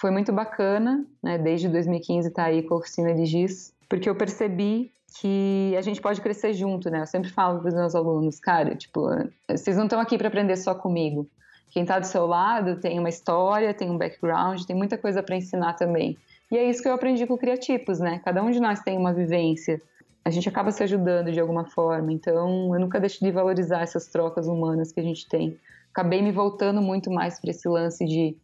[0.00, 4.08] foi muito bacana, né, desde 2015 estar tá aí com a oficina de GIS, porque
[4.08, 7.00] eu percebi que a gente pode crescer junto, né?
[7.00, 9.08] Eu sempre falo para os meus alunos, cara, tipo,
[9.48, 11.28] vocês não estão aqui para aprender só comigo.
[11.70, 15.36] Quem está do seu lado tem uma história, tem um background, tem muita coisa para
[15.36, 16.16] ensinar também.
[16.50, 18.20] E é isso que eu aprendi com o Criatipos, né?
[18.24, 19.80] Cada um de nós tem uma vivência,
[20.24, 22.12] a gente acaba se ajudando de alguma forma.
[22.12, 25.56] Então, eu nunca deixo de valorizar essas trocas humanas que a gente tem.
[25.92, 28.36] Acabei me voltando muito mais para esse lance de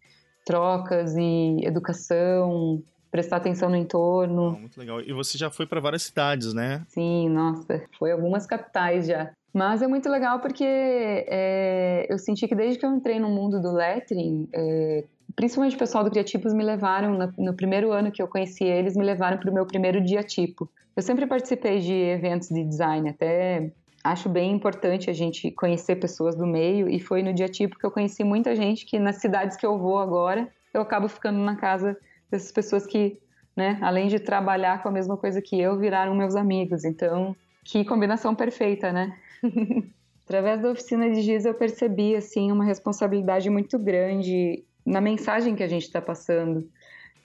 [0.44, 4.54] trocas e educação, prestar atenção no entorno.
[4.56, 5.00] Ah, muito legal.
[5.00, 6.82] E você já foi para várias cidades, né?
[6.88, 9.30] Sim, nossa, foi algumas capitais já.
[9.52, 13.60] Mas é muito legal porque é, eu senti que desde que eu entrei no mundo
[13.60, 18.20] do lettering, é, principalmente o pessoal do Criativos me levaram, no, no primeiro ano que
[18.20, 20.68] eu conheci eles, me levaram para o meu primeiro dia tipo.
[20.94, 23.72] Eu sempre participei de eventos de design, até
[24.04, 27.84] acho bem importante a gente conhecer pessoas do meio e foi no dia tipo que
[27.84, 31.56] eu conheci muita gente que nas cidades que eu vou agora, eu acabo ficando na
[31.56, 31.96] casa
[32.30, 33.18] dessas pessoas que,
[33.56, 36.84] né, além de trabalhar com a mesma coisa que eu, viraram meus amigos.
[36.84, 37.34] Então,
[37.64, 39.16] que combinação perfeita, né?
[40.24, 45.62] Através da oficina de giz eu percebi assim uma responsabilidade muito grande na mensagem que
[45.62, 46.68] a gente está passando,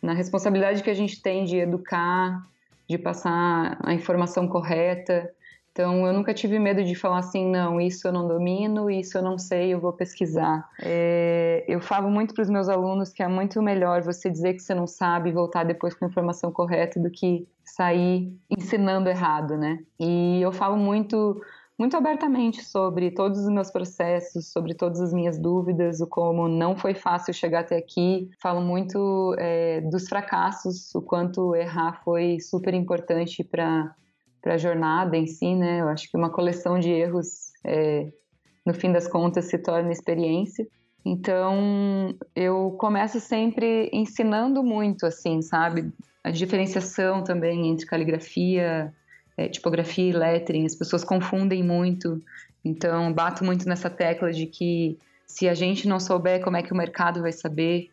[0.01, 2.43] na responsabilidade que a gente tem de educar,
[2.87, 5.31] de passar a informação correta.
[5.71, 9.21] Então, eu nunca tive medo de falar assim, não, isso eu não domino, isso eu
[9.21, 10.69] não sei, eu vou pesquisar.
[10.81, 14.59] É, eu falo muito para os meus alunos que é muito melhor você dizer que
[14.59, 19.57] você não sabe e voltar depois com a informação correta do que sair ensinando errado,
[19.57, 19.79] né?
[19.97, 21.41] E eu falo muito
[21.79, 26.75] muito abertamente sobre todos os meus processos, sobre todas as minhas dúvidas, o como não
[26.77, 28.29] foi fácil chegar até aqui.
[28.39, 33.95] Falo muito é, dos fracassos, o quanto errar foi super importante para
[34.41, 35.81] para a jornada em si, né?
[35.81, 38.07] Eu acho que uma coleção de erros, é,
[38.65, 40.67] no fim das contas, se torna experiência.
[41.05, 45.91] Então, eu começo sempre ensinando muito, assim, sabe?
[46.23, 48.93] A diferenciação também entre caligrafia,
[49.35, 52.21] é, tipografia e lettering, as pessoas confundem muito.
[52.63, 56.73] Então, bato muito nessa tecla de que se a gente não souber como é que
[56.73, 57.89] o mercado vai saber,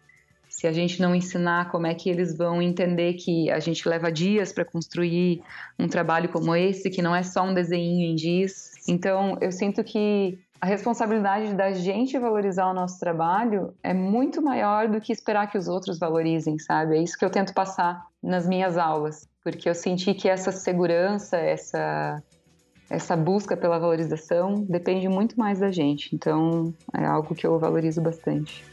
[0.59, 4.11] se a gente não ensinar como é que eles vão entender que a gente leva
[4.11, 5.41] dias para construir
[5.79, 8.73] um trabalho como esse, que não é só um desenho em giz.
[8.89, 14.89] Então, eu sinto que a responsabilidade da gente valorizar o nosso trabalho é muito maior
[14.89, 16.97] do que esperar que os outros valorizem, sabe?
[16.97, 21.37] É isso que eu tento passar nas minhas aulas, porque eu senti que essa segurança,
[21.37, 22.21] essa
[22.91, 26.17] essa busca pela valorização depende muito mais da gente.
[26.17, 28.65] Então, é algo que eu valorizo bastante.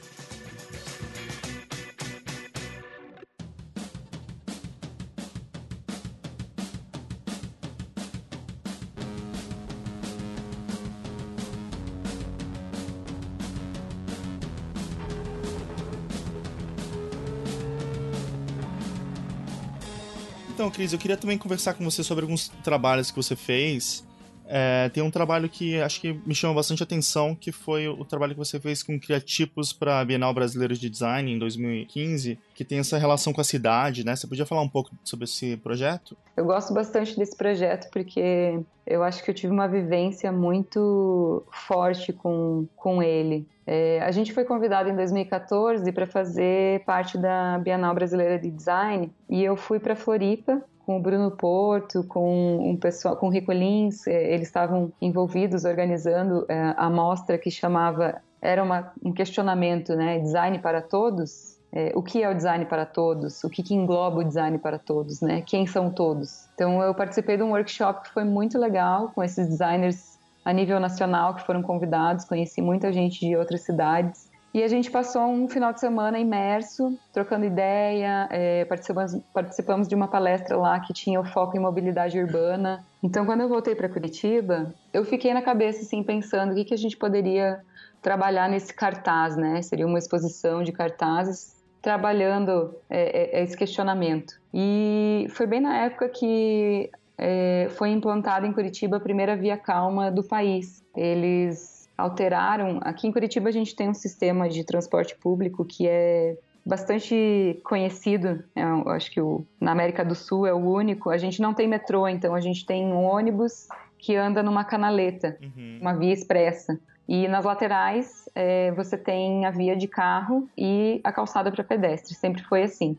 [20.65, 24.03] Então, Cris, eu queria também conversar com você sobre alguns trabalhos que você fez.
[24.47, 28.33] É, tem um trabalho que acho que me chama bastante atenção, que foi o trabalho
[28.33, 32.79] que você fez com criatipos para a Bienal Brasileira de Design em 2015, que tem
[32.79, 34.15] essa relação com a cidade, né?
[34.15, 36.15] Você podia falar um pouco sobre esse projeto?
[36.37, 42.13] Eu gosto bastante desse projeto porque eu acho que eu tive uma vivência muito forte
[42.13, 43.47] com, com ele.
[43.67, 49.11] É, a gente foi convidado em 2014 para fazer parte da Bienal Brasileira de Design
[49.27, 53.51] e eu fui para Floripa com o Bruno Porto, com um pessoal, com o Rico
[53.51, 59.95] Lins, é, eles estavam envolvidos organizando é, a mostra que chamava era uma, um questionamento,
[59.95, 61.55] né, design para todos.
[61.73, 63.43] É, o que é o design para todos?
[63.43, 65.19] O que, que engloba o design para todos?
[65.19, 65.41] Né?
[65.41, 66.47] Quem são todos?
[66.53, 70.15] Então eu participei de um workshop que foi muito legal com esses designers
[70.45, 74.24] a nível nacional que foram convidados, conheci muita gente de outras cidades.
[74.55, 79.93] E a gente passou um final de semana imerso, trocando ideia, é, participamos, participamos de
[79.93, 82.81] uma palestra lá que tinha o foco em mobilidade urbana.
[83.03, 86.73] Então, quando eu voltei para Curitiba, eu fiquei na cabeça, assim, pensando o que, que
[86.73, 87.59] a gente poderia
[88.01, 89.61] trabalhar nesse cartaz, né?
[89.61, 94.39] Seria uma exposição de cartazes trabalhando é, é, esse questionamento.
[94.53, 100.09] E foi bem na época que é, foi implantada em Curitiba a primeira via calma
[100.09, 100.81] do país.
[100.95, 102.79] Eles alteraram.
[102.83, 108.43] Aqui em Curitiba a gente tem um sistema de transporte público que é bastante conhecido.
[108.55, 111.09] É, eu acho que o, na América do Sul é o único.
[111.09, 113.67] A gente não tem metrô, então a gente tem um ônibus
[113.97, 115.79] que anda numa canaleta, uhum.
[115.81, 116.79] uma via expressa.
[117.07, 122.15] E nas laterais é, você tem a via de carro e a calçada para pedestre.
[122.15, 122.97] Sempre foi assim.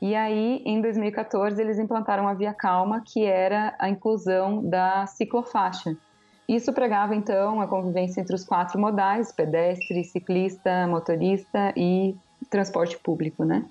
[0.00, 5.96] E aí, em 2014, eles implantaram a Via Calma, que era a inclusão da ciclofaixa.
[6.48, 12.16] Isso pregava, então, a convivência entre os quatro modais, pedestre, ciclista, motorista e
[12.50, 13.64] transporte público, né?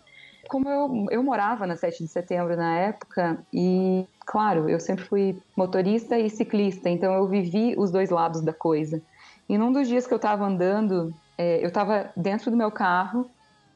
[0.47, 5.41] Como eu, eu morava na 7 de setembro na época, e, claro, eu sempre fui
[5.55, 9.01] motorista e ciclista, então eu vivi os dois lados da coisa.
[9.47, 13.29] E num dos dias que eu estava andando, é, eu estava dentro do meu carro,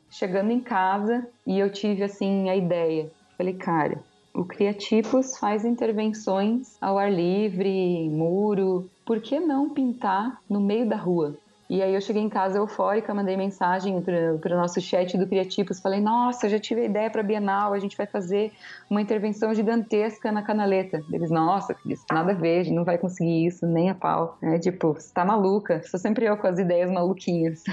[0.09, 3.11] chegando em casa, e eu tive assim a ideia.
[3.37, 4.03] Falei, cara,
[4.35, 10.97] o Criatipos faz intervenções ao ar livre, muro, por que não pintar no meio da
[10.97, 11.37] rua?
[11.67, 15.79] E aí eu cheguei em casa eufórica, mandei mensagem para o nosso chat do Criatipos,
[15.79, 18.51] falei, nossa, já tive a ideia para a Bienal, a gente vai fazer
[18.87, 21.01] uma intervenção gigantesca na canaleta.
[21.11, 21.75] Eles, nossa,
[22.11, 24.37] nada a ver, não vai conseguir isso, nem a pau.
[24.43, 27.63] É tipo, você tá maluca, sou sempre eu com as ideias maluquinhas.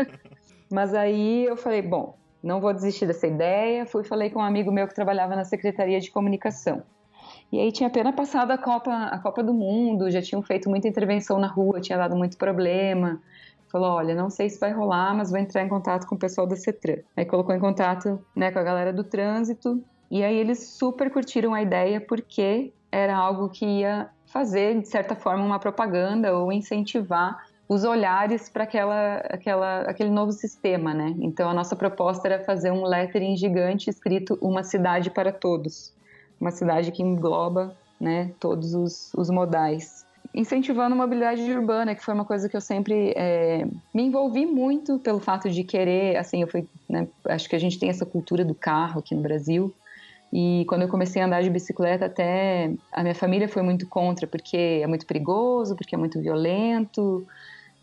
[0.72, 4.70] Mas aí eu falei, bom, não vou desistir dessa ideia, fui falei com um amigo
[4.70, 6.82] meu que trabalhava na Secretaria de Comunicação.
[7.50, 10.86] E aí tinha apenas passado a Copa, a Copa do Mundo, já tinham feito muita
[10.86, 13.20] intervenção na rua, tinha dado muito problema.
[13.70, 16.46] Falou, olha, não sei se vai rolar, mas vou entrar em contato com o pessoal
[16.46, 17.02] da CETRAN.
[17.16, 21.52] Aí colocou em contato né, com a galera do trânsito, e aí eles super curtiram
[21.52, 27.47] a ideia porque era algo que ia fazer, de certa forma, uma propaganda ou incentivar
[27.68, 31.14] os olhares para aquela, aquela, aquele novo sistema, né?
[31.20, 35.92] Então a nossa proposta era fazer um lettering gigante escrito Uma Cidade para Todos
[36.40, 40.06] uma cidade que engloba né, todos os, os modais.
[40.34, 44.98] Incentivando a mobilidade urbana, que foi uma coisa que eu sempre é, me envolvi muito
[44.98, 48.44] pelo fato de querer, assim, eu fui, né, acho que a gente tem essa cultura
[48.44, 49.74] do carro aqui no Brasil,
[50.30, 54.26] e quando eu comecei a andar de bicicleta, até a minha família foi muito contra,
[54.26, 57.26] porque é muito perigoso, porque é muito violento.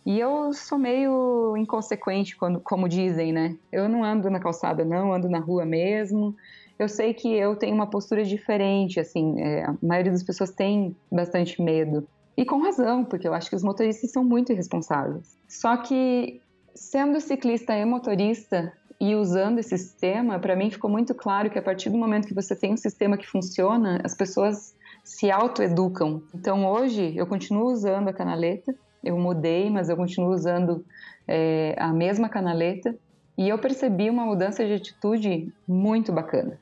[0.05, 3.57] E eu sou meio inconsequente, quando, como dizem, né?
[3.71, 6.35] Eu não ando na calçada, não, ando na rua mesmo
[6.77, 10.95] eu sei que eu tenho uma postura diferente, assim, é, a maioria das pessoas tem
[11.11, 12.07] bastante medo.
[12.37, 15.37] E com razão, porque eu acho que os motoristas são muito irresponsáveis.
[15.47, 16.41] Só que,
[16.73, 21.61] sendo ciclista e motorista e usando esse sistema, para mim ficou muito claro que a
[21.61, 26.21] partir do momento que você tem um sistema que funciona, as pessoas se autoeducam.
[26.33, 28.75] Então, hoje, eu continuo usando a canaleta,
[29.05, 30.83] eu mudei, mas eu continuo usando
[31.27, 32.95] é, a mesma canaleta,
[33.37, 36.57] e eu percebi uma mudança de atitude muito bacana.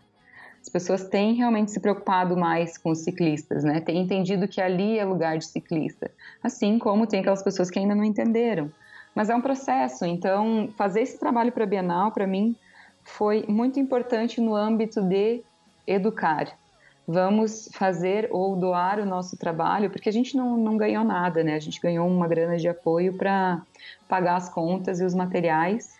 [0.61, 3.81] As pessoas têm realmente se preocupado mais com os ciclistas, né?
[3.81, 6.09] Têm entendido que ali é lugar de ciclista.
[6.41, 8.71] Assim como tem aquelas pessoas que ainda não entenderam.
[9.13, 12.55] Mas é um processo, então fazer esse trabalho para a Bienal, para mim,
[13.03, 15.43] foi muito importante no âmbito de
[15.85, 16.57] educar.
[17.07, 21.55] Vamos fazer ou doar o nosso trabalho, porque a gente não, não ganhou nada, né?
[21.55, 23.61] A gente ganhou uma grana de apoio para
[24.07, 25.93] pagar as contas e os materiais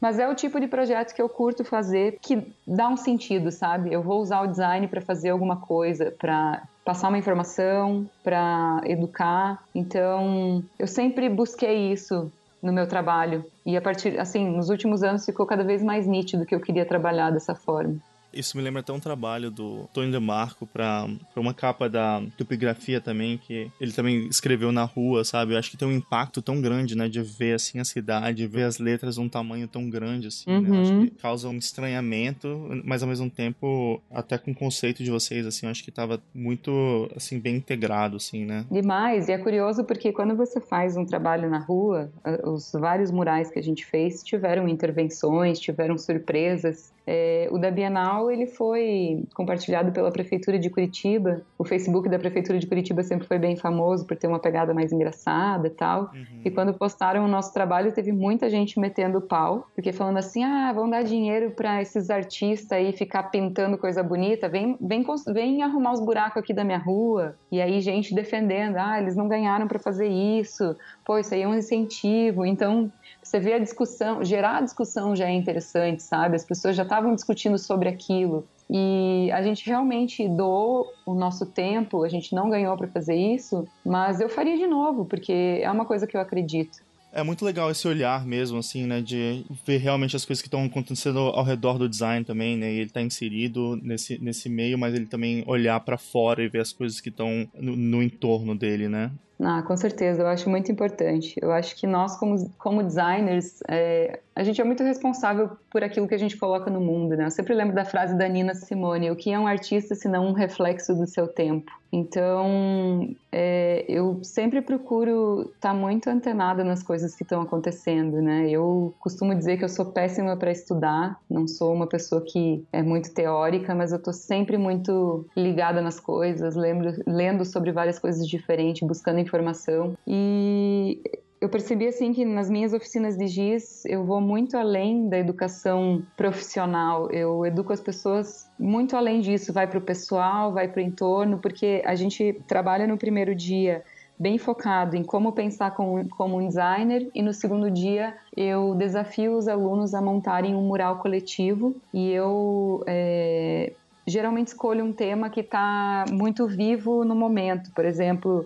[0.00, 3.92] mas é o tipo de projeto que eu curto fazer que dá um sentido, sabe?
[3.92, 9.62] Eu vou usar o design para fazer alguma coisa, para passar uma informação, para educar.
[9.74, 12.32] Então, eu sempre busquei isso
[12.62, 13.44] no meu trabalho.
[13.64, 16.86] E a partir, assim, nos últimos anos ficou cada vez mais nítido que eu queria
[16.86, 17.96] trabalhar dessa forma.
[18.32, 21.06] Isso me lembra até um trabalho do Tony DeMarco para
[21.36, 25.54] uma capa da Tupigrafia também, que ele também escreveu na rua, sabe?
[25.54, 27.08] Eu acho que tem um impacto tão grande, né?
[27.08, 30.60] De ver, assim, a cidade, ver as letras um tamanho tão grande, assim, uhum.
[30.60, 30.68] né?
[30.70, 31.06] Eu acho uhum.
[31.06, 35.66] que causa um estranhamento, mas ao mesmo tempo, até com o conceito de vocês, assim,
[35.66, 38.64] eu acho que tava muito, assim, bem integrado, assim, né?
[38.70, 42.10] Demais, e é curioso porque quando você faz um trabalho na rua,
[42.44, 48.19] os vários murais que a gente fez tiveram intervenções, tiveram surpresas, é, o da Bienal
[48.28, 51.42] ele foi compartilhado pela prefeitura de Curitiba.
[51.56, 54.92] O Facebook da prefeitura de Curitiba sempre foi bem famoso por ter uma pegada mais
[54.92, 56.10] engraçada e tal.
[56.12, 56.42] Uhum.
[56.44, 60.72] E quando postaram o nosso trabalho, teve muita gente metendo pau, porque falando assim: "Ah,
[60.72, 65.92] vão dar dinheiro para esses artistas aí ficar pintando coisa bonita, vem, vem, vem arrumar
[65.92, 67.36] os buracos aqui da minha rua".
[67.52, 70.74] E aí gente defendendo: "Ah, eles não ganharam para fazer isso.
[71.04, 72.44] Pô, isso aí é um incentivo".
[72.44, 72.90] Então,
[73.30, 76.34] você vê a discussão, gerar a discussão já é interessante, sabe?
[76.34, 78.44] As pessoas já estavam discutindo sobre aquilo.
[78.68, 83.66] E a gente realmente doou o nosso tempo, a gente não ganhou para fazer isso,
[83.84, 86.78] mas eu faria de novo, porque é uma coisa que eu acredito.
[87.12, 89.00] É muito legal esse olhar mesmo, assim, né?
[89.00, 92.72] De ver realmente as coisas que estão acontecendo ao redor do design também, né?
[92.72, 96.60] E ele tá inserido nesse, nesse meio, mas ele também olhar para fora e ver
[96.60, 99.10] as coisas que estão no, no entorno dele, né?
[99.42, 101.34] Ah, com certeza, eu acho muito importante.
[101.40, 106.06] Eu acho que nós, como, como designers, é, a gente é muito responsável por aquilo
[106.06, 107.26] que a gente coloca no mundo, né?
[107.26, 110.26] Eu sempre lembro da frase da Nina Simone: o que é um artista se não
[110.28, 111.70] um reflexo do seu tempo?
[111.92, 118.48] Então, é, eu sempre procuro estar tá muito antenada nas coisas que estão acontecendo, né?
[118.48, 122.80] Eu costumo dizer que eu sou péssima para estudar, não sou uma pessoa que é
[122.80, 128.26] muito teórica, mas eu estou sempre muito ligada nas coisas, lembro, lendo sobre várias coisas
[128.26, 129.96] diferentes, buscando informação.
[130.06, 131.00] E
[131.40, 136.02] eu percebi assim que nas minhas oficinas de GIS eu vou muito além da educação
[136.16, 137.10] profissional.
[137.10, 141.38] Eu educo as pessoas muito além disso, vai para o pessoal, vai para o entorno,
[141.38, 143.82] porque a gente trabalha no primeiro dia
[144.18, 149.34] bem focado em como pensar como, como um designer e no segundo dia eu desafio
[149.34, 153.72] os alunos a montarem um mural coletivo e eu é,
[154.06, 158.44] geralmente escolho um tema que está muito vivo no momento, por exemplo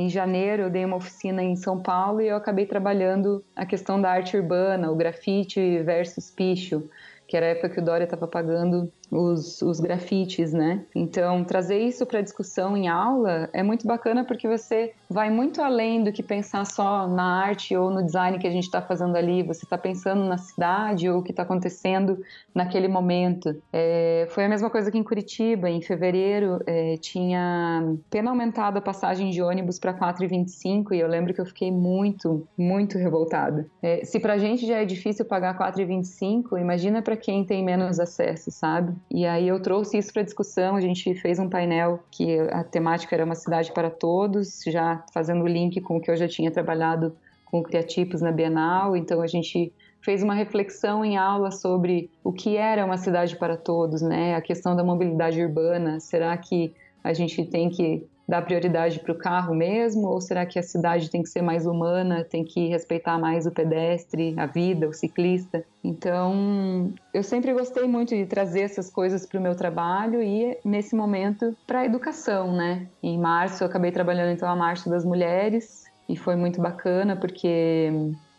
[0.00, 4.00] em janeiro, eu dei uma oficina em São Paulo e eu acabei trabalhando a questão
[4.00, 6.88] da arte urbana, o grafite versus picho,
[7.28, 10.84] que era a época que o Dória estava pagando os, os grafites, né?
[10.94, 16.04] Então, trazer isso para discussão em aula é muito bacana porque você vai muito além
[16.04, 19.42] do que pensar só na arte ou no design que a gente está fazendo ali.
[19.42, 22.22] Você está pensando na cidade ou o que está acontecendo
[22.54, 23.60] naquele momento.
[23.72, 28.82] É, foi a mesma coisa que em Curitiba, em fevereiro, é, tinha pena aumentada a
[28.82, 33.66] passagem de ônibus para 4,25 e eu lembro que eu fiquei muito, muito revoltada.
[33.82, 37.98] É, se para a gente já é difícil pagar 4,25, imagina para quem tem menos
[37.98, 38.99] acesso, sabe?
[39.10, 40.76] E aí eu trouxe isso para discussão.
[40.76, 45.44] A gente fez um painel que a temática era uma cidade para todos, já fazendo
[45.44, 48.96] o link com o que eu já tinha trabalhado com criatipos na Bienal.
[48.96, 53.56] Então a gente fez uma reflexão em aula sobre o que era uma cidade para
[53.56, 54.34] todos, né?
[54.34, 56.00] A questão da mobilidade urbana.
[56.00, 56.72] Será que
[57.02, 60.06] a gente tem que dar prioridade para o carro mesmo?
[60.06, 63.50] Ou será que a cidade tem que ser mais humana, tem que respeitar mais o
[63.50, 65.64] pedestre, a vida, o ciclista?
[65.82, 70.94] Então, eu sempre gostei muito de trazer essas coisas para o meu trabalho e, nesse
[70.94, 72.86] momento, para a educação, né?
[73.02, 77.90] Em março, eu acabei trabalhando então a Marcha das Mulheres e foi muito bacana porque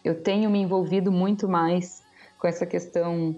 [0.06, 2.02] eu tenho me envolvido muito mais
[2.40, 3.36] com essa questão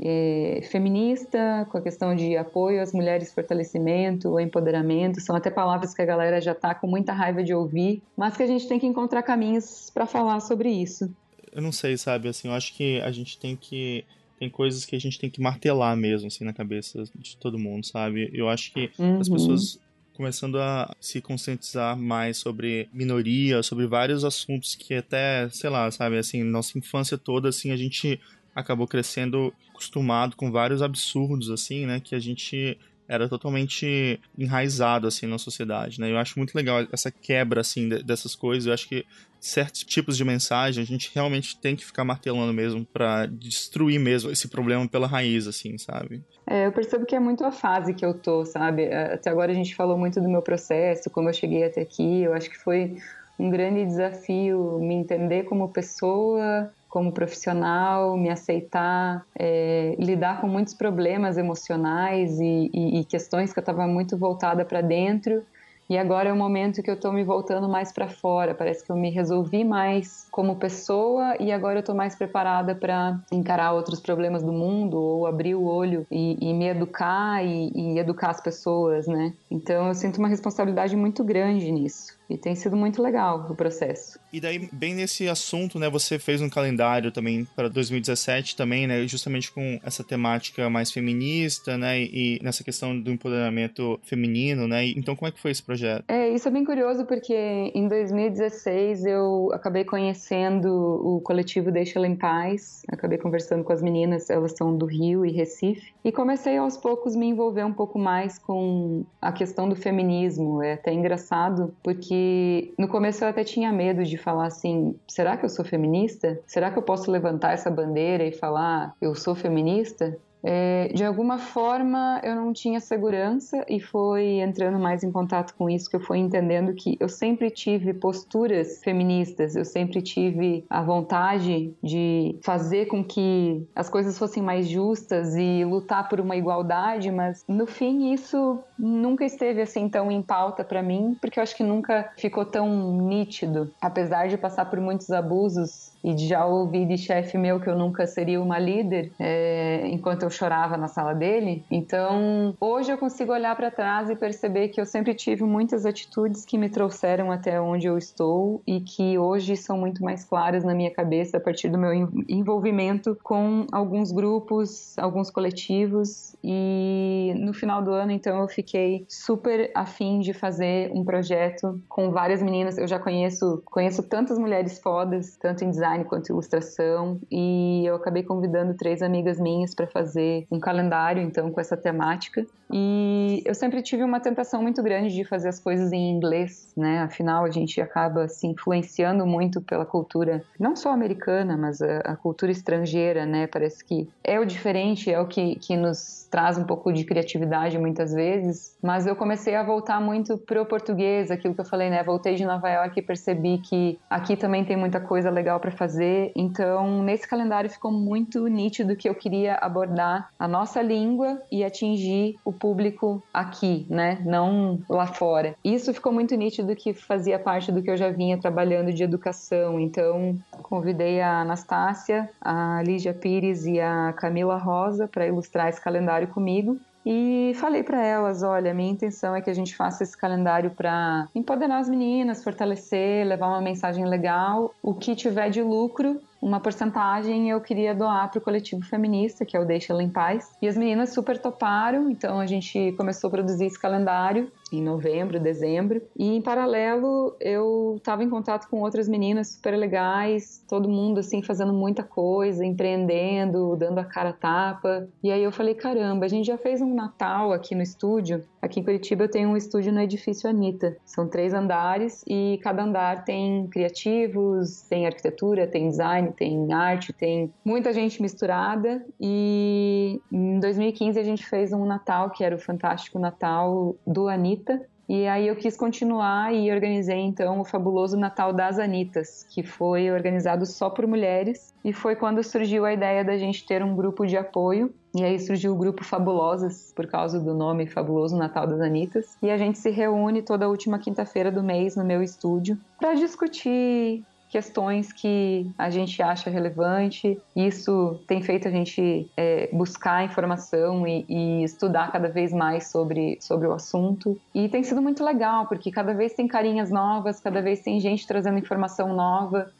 [0.00, 6.02] é, feminista, com a questão de apoio às mulheres, fortalecimento, empoderamento, são até palavras que
[6.02, 8.86] a galera já está com muita raiva de ouvir, mas que a gente tem que
[8.86, 11.10] encontrar caminhos para falar sobre isso.
[11.52, 14.04] Eu não sei, sabe, assim, eu acho que a gente tem que
[14.38, 17.86] tem coisas que a gente tem que martelar mesmo, assim, na cabeça de todo mundo,
[17.86, 18.30] sabe?
[18.34, 19.18] Eu acho que uhum.
[19.18, 19.80] as pessoas
[20.12, 26.18] começando a se conscientizar mais sobre minoria, sobre vários assuntos que até, sei lá, sabe,
[26.18, 28.18] assim, nossa infância toda, assim, a gente
[28.56, 32.00] acabou crescendo acostumado com vários absurdos, assim, né?
[32.00, 32.78] Que a gente
[33.08, 36.10] era totalmente enraizado, assim, na sociedade, né?
[36.10, 38.66] Eu acho muito legal essa quebra, assim, dessas coisas.
[38.66, 39.04] Eu acho que
[39.38, 44.30] certos tipos de mensagem a gente realmente tem que ficar martelando mesmo para destruir mesmo
[44.30, 46.24] esse problema pela raiz, assim, sabe?
[46.46, 48.82] É, eu percebo que é muito a fase que eu tô, sabe?
[48.82, 52.22] É, até agora a gente falou muito do meu processo, como eu cheguei até aqui.
[52.22, 52.96] Eu acho que foi
[53.38, 60.72] um grande desafio me entender como pessoa, como profissional, me aceitar, é, lidar com muitos
[60.72, 65.44] problemas emocionais e, e, e questões que eu estava muito voltada para dentro
[65.90, 68.54] e agora é o momento que eu estou me voltando mais para fora.
[68.54, 73.20] Parece que eu me resolvi mais como pessoa e agora eu estou mais preparada para
[73.30, 77.98] encarar outros problemas do mundo ou abrir o olho e, e me educar e, e
[77.98, 79.34] educar as pessoas, né?
[79.50, 82.15] Então eu sinto uma responsabilidade muito grande nisso.
[82.28, 84.18] E tem sido muito legal o processo.
[84.32, 89.06] E daí, bem nesse assunto, né, você fez um calendário também para 2017 também, né,
[89.06, 95.14] justamente com essa temática mais feminista, né, e nessa questão do empoderamento feminino, né, então
[95.14, 96.04] como é que foi esse projeto?
[96.08, 97.34] É, isso é bem curioso porque
[97.74, 103.80] em 2016 eu acabei conhecendo o coletivo Deixa Ela em Paz, acabei conversando com as
[103.80, 107.98] meninas, elas são do Rio e Recife, e comecei aos poucos me envolver um pouco
[107.98, 113.44] mais com a questão do feminismo, é até engraçado porque que no começo eu até
[113.44, 116.40] tinha medo de falar assim: será que eu sou feminista?
[116.46, 120.18] Será que eu posso levantar essa bandeira e falar eu sou feminista?
[120.46, 125.68] é, de alguma forma eu não tinha segurança e foi entrando mais em contato com
[125.68, 130.82] isso que eu fui entendendo que eu sempre tive posturas feministas, eu sempre tive a
[130.82, 137.10] vontade de fazer com que as coisas fossem mais justas e lutar por uma igualdade,
[137.10, 141.56] mas no fim isso nunca esteve assim tão em pauta para mim, porque eu acho
[141.56, 142.68] que nunca ficou tão
[143.02, 147.68] nítido, apesar de passar por muitos abusos e de já ouvir de chefe meu que
[147.68, 151.64] eu nunca seria uma líder é, enquanto eu chorava na sala dele.
[151.70, 156.44] Então, hoje eu consigo olhar para trás e perceber que eu sempre tive muitas atitudes
[156.44, 160.74] que me trouxeram até onde eu estou e que hoje são muito mais claras na
[160.74, 161.92] minha cabeça a partir do meu
[162.28, 168.65] envolvimento com alguns grupos, alguns coletivos e no final do ano, então, eu fiquei
[169.08, 172.78] super afim de fazer um projeto com várias meninas.
[172.78, 178.22] Eu já conheço, conheço tantas mulheres fodas, tanto em design quanto ilustração e eu acabei
[178.22, 183.80] convidando três amigas minhas para fazer um calendário então com essa temática e eu sempre
[183.80, 187.00] tive uma tentação muito grande de fazer as coisas em inglês, né?
[187.00, 192.16] Afinal, a gente acaba se influenciando muito pela cultura, não só americana, mas a, a
[192.16, 193.46] cultura estrangeira, né?
[193.46, 197.78] Parece que é o diferente, é o que, que nos traz um pouco de criatividade
[197.78, 198.55] muitas vezes.
[198.82, 202.02] Mas eu comecei a voltar muito pro português, aquilo que eu falei, né?
[202.02, 206.32] Voltei de Nova York e percebi que aqui também tem muita coisa legal para fazer.
[206.34, 212.36] Então, nesse calendário ficou muito nítido que eu queria abordar a nossa língua e atingir
[212.44, 214.18] o público aqui, né?
[214.24, 215.54] Não lá fora.
[215.64, 219.80] Isso ficou muito nítido que fazia parte do que eu já vinha trabalhando de educação.
[219.80, 226.28] Então, convidei a Anastácia, a Lígia Pires e a Camila Rosa para ilustrar esse calendário
[226.28, 226.78] comigo.
[227.08, 231.28] E falei para elas, olha, minha intenção é que a gente faça esse calendário para
[231.32, 234.74] empoderar as meninas, fortalecer, levar uma mensagem legal.
[234.82, 239.56] O que tiver de lucro, uma porcentagem eu queria doar para o coletivo feminista, que
[239.56, 240.50] é o Deixa Ela em Paz.
[240.60, 245.38] E as meninas super toparam, então a gente começou a produzir esse calendário em novembro,
[245.38, 246.02] dezembro.
[246.16, 251.42] E em paralelo, eu estava em contato com outras meninas super legais, todo mundo assim
[251.42, 255.08] fazendo muita coisa, empreendendo, dando a cara a tapa.
[255.22, 258.44] E aí eu falei, caramba, a gente já fez um Natal aqui no estúdio.
[258.60, 260.96] Aqui em Curitiba eu tenho um estúdio no edifício Anitta.
[261.04, 267.52] São três andares e cada andar tem criativos, tem arquitetura, tem design, tem arte, tem
[267.64, 269.04] muita gente misturada.
[269.20, 274.55] E em 2015 a gente fez um Natal que era o fantástico Natal do Anitta
[274.56, 274.86] Anitta.
[275.08, 280.10] E aí eu quis continuar e organizei então o fabuloso Natal das Anitas, que foi
[280.10, 281.72] organizado só por mulheres.
[281.84, 284.92] E foi quando surgiu a ideia da gente ter um grupo de apoio.
[285.14, 289.36] E aí surgiu o grupo Fabulosas, por causa do nome Fabuloso Natal das Anitas.
[289.40, 294.24] E a gente se reúne toda última quinta-feira do mês no meu estúdio para discutir
[294.56, 297.38] questões que a gente acha relevante.
[297.54, 303.36] Isso tem feito a gente é, buscar informação e, e, estudar cada vez mais sobre,
[303.38, 304.40] sobre o assunto.
[304.54, 308.26] E tem sido muito legal, porque cada vez tem carinhas novas, cada vez tem gente
[308.26, 309.70] trazendo informação nova.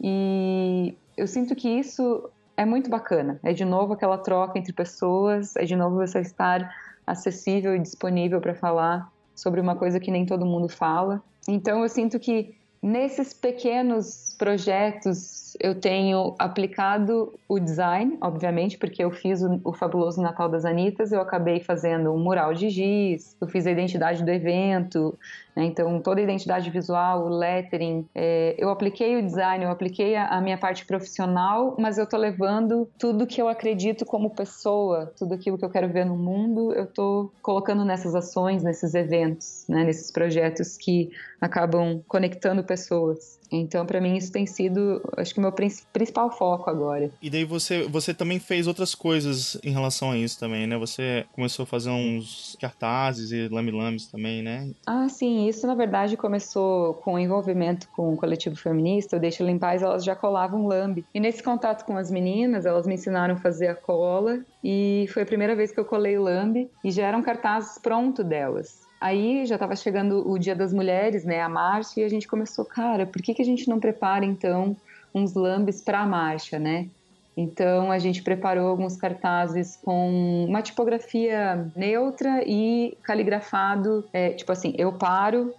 [0.00, 3.38] E eu sinto que isso é muito bacana.
[3.40, 6.74] É de novo aquela troca entre pessoas, é de novo você estar
[7.06, 11.22] acessível e disponível para falar sobre uma coisa que nem todo mundo fala.
[11.46, 19.10] Então eu sinto que Nesses pequenos projetos, eu tenho aplicado o design, obviamente, porque eu
[19.10, 23.46] fiz o, o, Fabuloso Natal das Anitas, eu acabei fazendo um mural de giz, eu
[23.46, 25.16] fiz a identidade do evento,
[25.54, 25.64] né?
[25.64, 30.26] então toda a identidade visual, o lettering, é, eu apliquei o design, eu apliquei a,
[30.28, 35.34] a minha parte profissional, mas eu tô levando tudo que eu acredito como pessoa, tudo
[35.34, 39.84] aquilo que eu quero ver no mundo, eu tô colocando nessas ações, nesses eventos, né?
[39.84, 41.10] nesses projetos que
[41.40, 43.38] acabam conectando pessoas.
[43.60, 47.10] Então, para mim, isso tem sido, acho que, o meu principal foco agora.
[47.20, 50.76] E daí você, você também fez outras coisas em relação a isso também, né?
[50.78, 54.70] Você começou a fazer uns cartazes e lame-lames também, né?
[54.86, 55.48] Ah, sim.
[55.48, 59.16] Isso, na verdade, começou com o envolvimento com o coletivo feminista.
[59.16, 61.04] O Deixa Ela Paz, elas já colavam lambe.
[61.14, 64.40] E nesse contato com as meninas, elas me ensinaram a fazer a cola.
[64.64, 66.70] E foi a primeira vez que eu colei lambe.
[66.82, 68.82] E já eram cartazes pronto delas.
[68.98, 72.64] Aí já estava chegando o Dia das Mulheres, né, a marcha, e a gente começou,
[72.64, 74.74] cara, por que, que a gente não prepara então
[75.14, 76.88] uns lambes para a marcha, né?
[77.36, 84.74] Então a gente preparou alguns cartazes com uma tipografia neutra e caligrafado, é, tipo assim,
[84.78, 85.52] eu paro,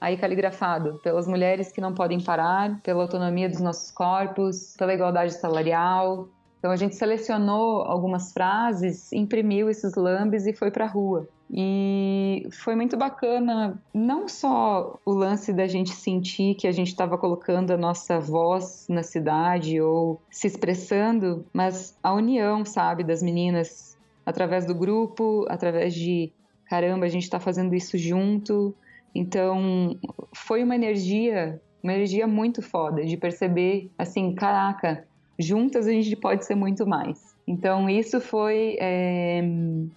[0.00, 5.34] aí caligrafado pelas mulheres que não podem parar, pela autonomia dos nossos corpos, pela igualdade
[5.34, 6.28] salarial.
[6.58, 11.28] Então a gente selecionou algumas frases, imprimiu esses lambes e foi para a rua.
[11.50, 17.16] E foi muito bacana, não só o lance da gente sentir que a gente estava
[17.16, 23.96] colocando a nossa voz na cidade ou se expressando, mas a união, sabe, das meninas
[24.24, 26.32] através do grupo, através de
[26.68, 28.74] caramba, a gente está fazendo isso junto.
[29.14, 29.96] Então,
[30.34, 35.05] foi uma energia, uma energia muito foda de perceber assim, caraca,
[35.38, 37.36] juntas a gente pode ser muito mais.
[37.46, 39.40] Então, isso foi é,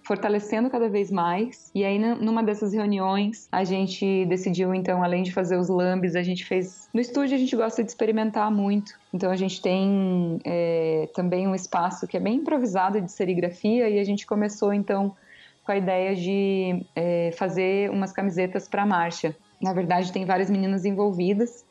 [0.04, 1.70] fortalecendo cada vez mais.
[1.74, 6.22] E aí, numa dessas reuniões, a gente decidiu, então, além de fazer os lambes, a
[6.22, 6.88] gente fez.
[6.94, 8.92] No estúdio, a gente gosta de experimentar muito.
[9.12, 13.88] Então, a gente tem é, também um espaço que é bem improvisado de serigrafia.
[13.88, 15.16] E a gente começou, então,
[15.64, 19.34] com a ideia de é, fazer umas camisetas para marcha.
[19.60, 21.64] Na verdade, tem várias meninas envolvidas.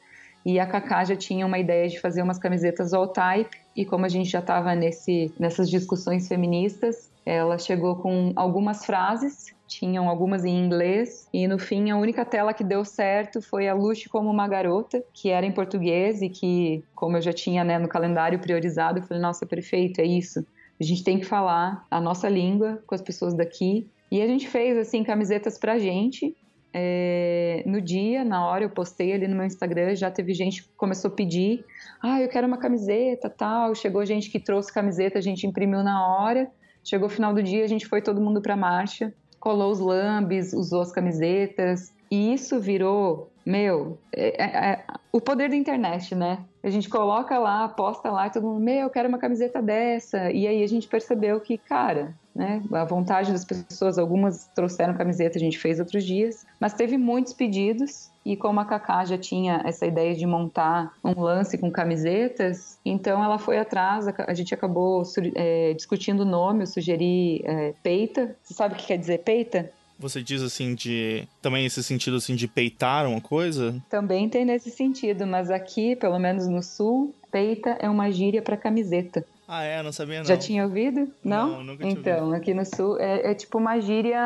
[0.45, 4.05] E a Kaká já tinha uma ideia de fazer umas camisetas all type e como
[4.05, 10.65] a gente já estava nessas discussões feministas, ela chegou com algumas frases, tinham algumas em
[10.65, 14.47] inglês, e no fim a única tela que deu certo foi a Luxe como uma
[14.47, 18.99] garota, que era em português e que, como eu já tinha né, no calendário priorizado,
[18.99, 20.45] eu falei, nossa, perfeito, é isso.
[20.81, 23.87] A gente tem que falar a nossa língua com as pessoas daqui.
[24.11, 26.35] E a gente fez, assim, camisetas pra gente,
[26.73, 30.69] é, no dia, na hora, eu postei ali no meu Instagram, já teve gente que
[30.77, 31.65] começou a pedir,
[32.01, 33.75] ah, eu quero uma camiseta, tal.
[33.75, 36.49] Chegou gente que trouxe camiseta, a gente imprimiu na hora.
[36.83, 40.53] Chegou o final do dia, a gente foi todo mundo para marcha, colou os lambes,
[40.53, 46.43] usou as camisetas, e isso virou, meu, é, é, é, o poder da internet, né?
[46.63, 50.31] A gente coloca lá, posta lá, e todo mundo, meu, eu quero uma camiseta dessa.
[50.31, 52.63] E aí a gente percebeu que, cara, né?
[52.71, 57.33] A vontade das pessoas, algumas trouxeram camiseta, a gente fez outros dias, mas teve muitos
[57.33, 62.79] pedidos e como a Kaká já tinha essa ideia de montar um lance com camisetas,
[62.85, 65.03] então ela foi atrás, a gente acabou
[65.35, 68.33] é, discutindo o nome, eu sugeri é, peita.
[68.41, 69.69] Você sabe o que quer dizer peita?
[69.99, 71.27] Você diz assim de.
[71.41, 73.75] Também esse sentido assim de peitar uma coisa?
[73.89, 78.55] Também tem nesse sentido, mas aqui, pelo menos no sul, peita é uma gíria para
[78.55, 79.25] camiseta.
[79.51, 79.81] Ah, é?
[79.81, 80.25] Não sabia não.
[80.25, 81.11] Já tinha ouvido?
[81.23, 81.49] Não?
[81.53, 82.35] Não, nunca tinha Então, ouvido.
[82.35, 84.21] aqui no sul é, é tipo uma gíria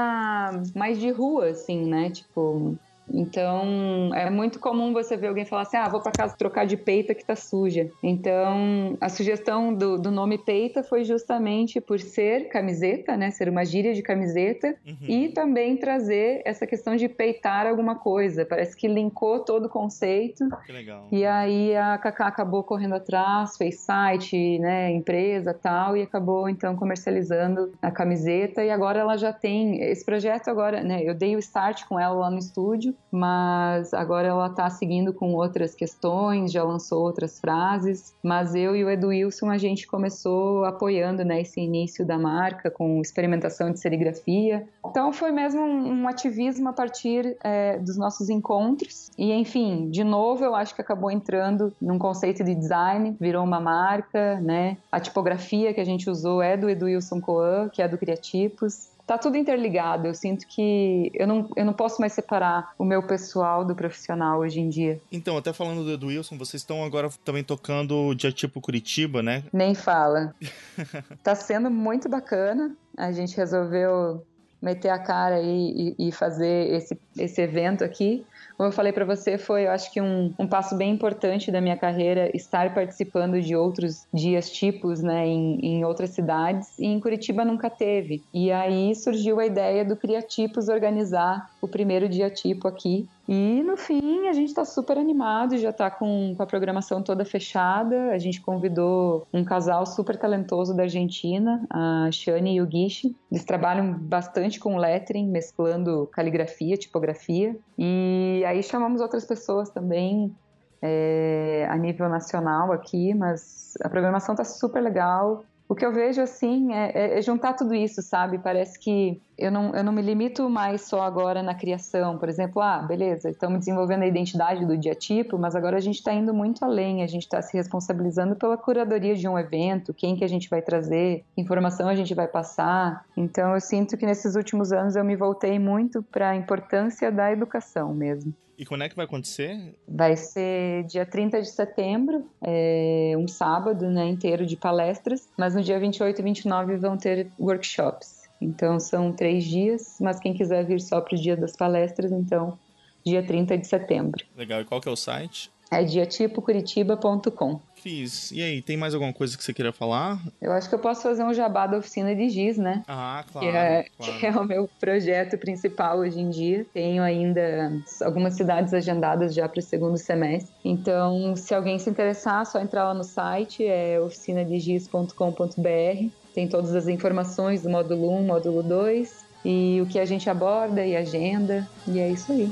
[0.76, 2.09] mais de rua, assim, né?
[2.09, 2.76] Tipo,
[3.11, 6.77] então, é muito comum você ver alguém falar assim: ah, vou para casa trocar de
[6.77, 7.89] peita que tá suja.
[8.01, 13.31] Então, a sugestão do, do, nome peita foi justamente por ser camiseta, né?
[13.31, 14.97] Ser uma gíria de camiseta uhum.
[15.07, 18.45] e também trazer essa questão de peitar alguma coisa.
[18.45, 20.47] Parece que linkou todo o conceito.
[20.65, 21.07] Que legal.
[21.11, 24.91] E aí a Kaká acabou correndo atrás, fez site, né?
[24.91, 28.63] Empresa tal, e acabou então comercializando a camiseta.
[28.63, 30.47] E agora ela já tem esse projeto.
[30.47, 31.01] Agora, né?
[31.03, 35.33] Eu dei o start com ela lá no estúdio mas agora ela está seguindo com
[35.33, 38.15] outras questões, já lançou outras frases.
[38.23, 42.71] Mas eu e o Edu Wilson, a gente começou apoiando né, esse início da marca
[42.71, 44.67] com experimentação de serigrafia.
[44.85, 49.11] Então foi mesmo um, um ativismo a partir é, dos nossos encontros.
[49.17, 53.59] E enfim, de novo, eu acho que acabou entrando num conceito de design, virou uma
[53.59, 54.77] marca, né?
[54.91, 58.92] A tipografia que a gente usou é do Edu Wilson Coan, que é do Criatipos
[59.05, 60.07] tá tudo interligado.
[60.07, 64.39] Eu sinto que eu não, eu não posso mais separar o meu pessoal do profissional
[64.39, 65.01] hoje em dia.
[65.11, 69.21] Então, até falando do Edu Wilson, vocês estão agora também tocando o Dia Tipo Curitiba,
[69.21, 69.43] né?
[69.51, 70.33] Nem fala.
[71.23, 72.75] tá sendo muito bacana.
[72.97, 74.25] A gente resolveu
[74.61, 78.25] meter a cara e, e, fazer esse, esse evento aqui.
[78.57, 81.59] Como eu falei para você, foi, eu acho que um, um, passo bem importante da
[81.59, 86.77] minha carreira estar participando de outros dias tipos, né, em, em outras cidades.
[86.77, 88.23] E em Curitiba nunca teve.
[88.33, 93.07] E aí surgiu a ideia do Criatipos organizar o primeiro dia tipo aqui.
[93.27, 97.23] E no fim a gente está super animado, já está com, com, a programação toda
[97.23, 98.11] fechada.
[98.11, 103.15] A gente convidou um casal super talentoso da Argentina, a Shani e o Gishi.
[103.31, 107.55] Eles trabalham bastante com lettering, mesclando caligrafia, tipografia.
[107.78, 110.36] E aí chamamos outras pessoas também
[110.82, 116.22] é, a nível nacional aqui, mas a programação está super legal o que eu vejo
[116.22, 118.38] assim é, é, é, juntar tudo isso, sabe?
[118.38, 122.18] Parece que eu não, eu não me limito mais só agora na criação.
[122.18, 125.95] Por exemplo, ah, beleza, estamos desenvolvendo a identidade do dia tipo, mas agora a gente
[125.95, 130.16] está indo muito além, a gente está se responsabilizando pela curadoria de um evento, quem
[130.16, 133.05] que a gente vai trazer, informação a gente vai passar.
[133.16, 137.32] Então eu sinto que nesses últimos anos eu me voltei muito para a importância da
[137.32, 138.34] educação mesmo.
[138.57, 139.75] E quando é que vai acontecer?
[139.87, 145.61] Vai ser dia 30 de setembro, é um sábado né, inteiro de palestras, mas no
[145.61, 148.23] dia 28 e 29 vão ter workshops.
[148.39, 152.57] Então são três dias, mas quem quiser vir só para o dia das palestras, então
[153.05, 154.25] dia 30 de setembro.
[154.35, 155.51] Legal, e qual que é o site?
[155.72, 157.59] É diatipocuritiba.com.
[157.82, 160.22] Cris, e aí, tem mais alguma coisa que você queira falar?
[160.41, 162.82] Eu acho que eu posso fazer um jabá da oficina de giz, né?
[162.88, 163.47] Ah, claro.
[163.47, 164.20] Que é, claro.
[164.20, 166.66] Que é o meu projeto principal hoje em dia.
[166.74, 170.53] Tenho ainda algumas cidades agendadas já para o segundo semestre.
[170.64, 176.76] Então, se alguém se interessar, é só entrar lá no site, é oficinadegiz.com.br tem todas
[176.76, 181.68] as informações do módulo 1, módulo 2 e o que a gente aborda e agenda,
[181.88, 182.51] e é isso aí.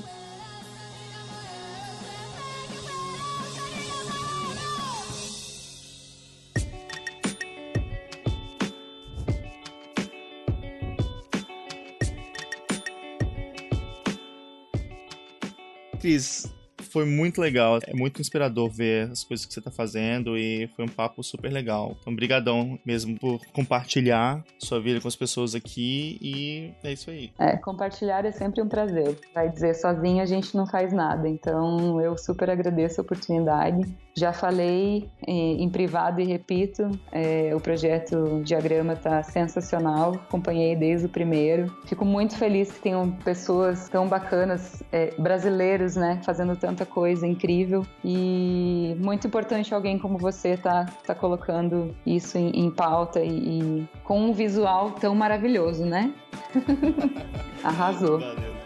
[16.02, 17.78] Cris, foi muito legal.
[17.86, 21.52] É muito inspirador ver as coisas que você tá fazendo e foi um papo super
[21.52, 21.96] legal.
[22.02, 27.32] Então, brigadão mesmo por compartilhar sua vida com as pessoas aqui e é isso aí.
[27.38, 29.16] É, compartilhar é sempre um prazer.
[29.34, 31.30] Vai dizer sozinho a gente não faz nada.
[31.30, 33.82] Então, eu super agradeço a oportunidade.
[34.16, 41.06] Já falei em, em privado e repito, é, o projeto Diagrama está sensacional, acompanhei desde
[41.06, 41.74] o primeiro.
[41.86, 47.86] Fico muito feliz que tenham pessoas tão bacanas, é, brasileiros, né, fazendo tanta coisa incrível.
[48.04, 53.90] E muito importante alguém como você tá, tá colocando isso em, em pauta e, e
[54.04, 56.14] com um visual tão maravilhoso, né?
[57.64, 58.20] Arrasou.
[58.20, 58.61] Valeu.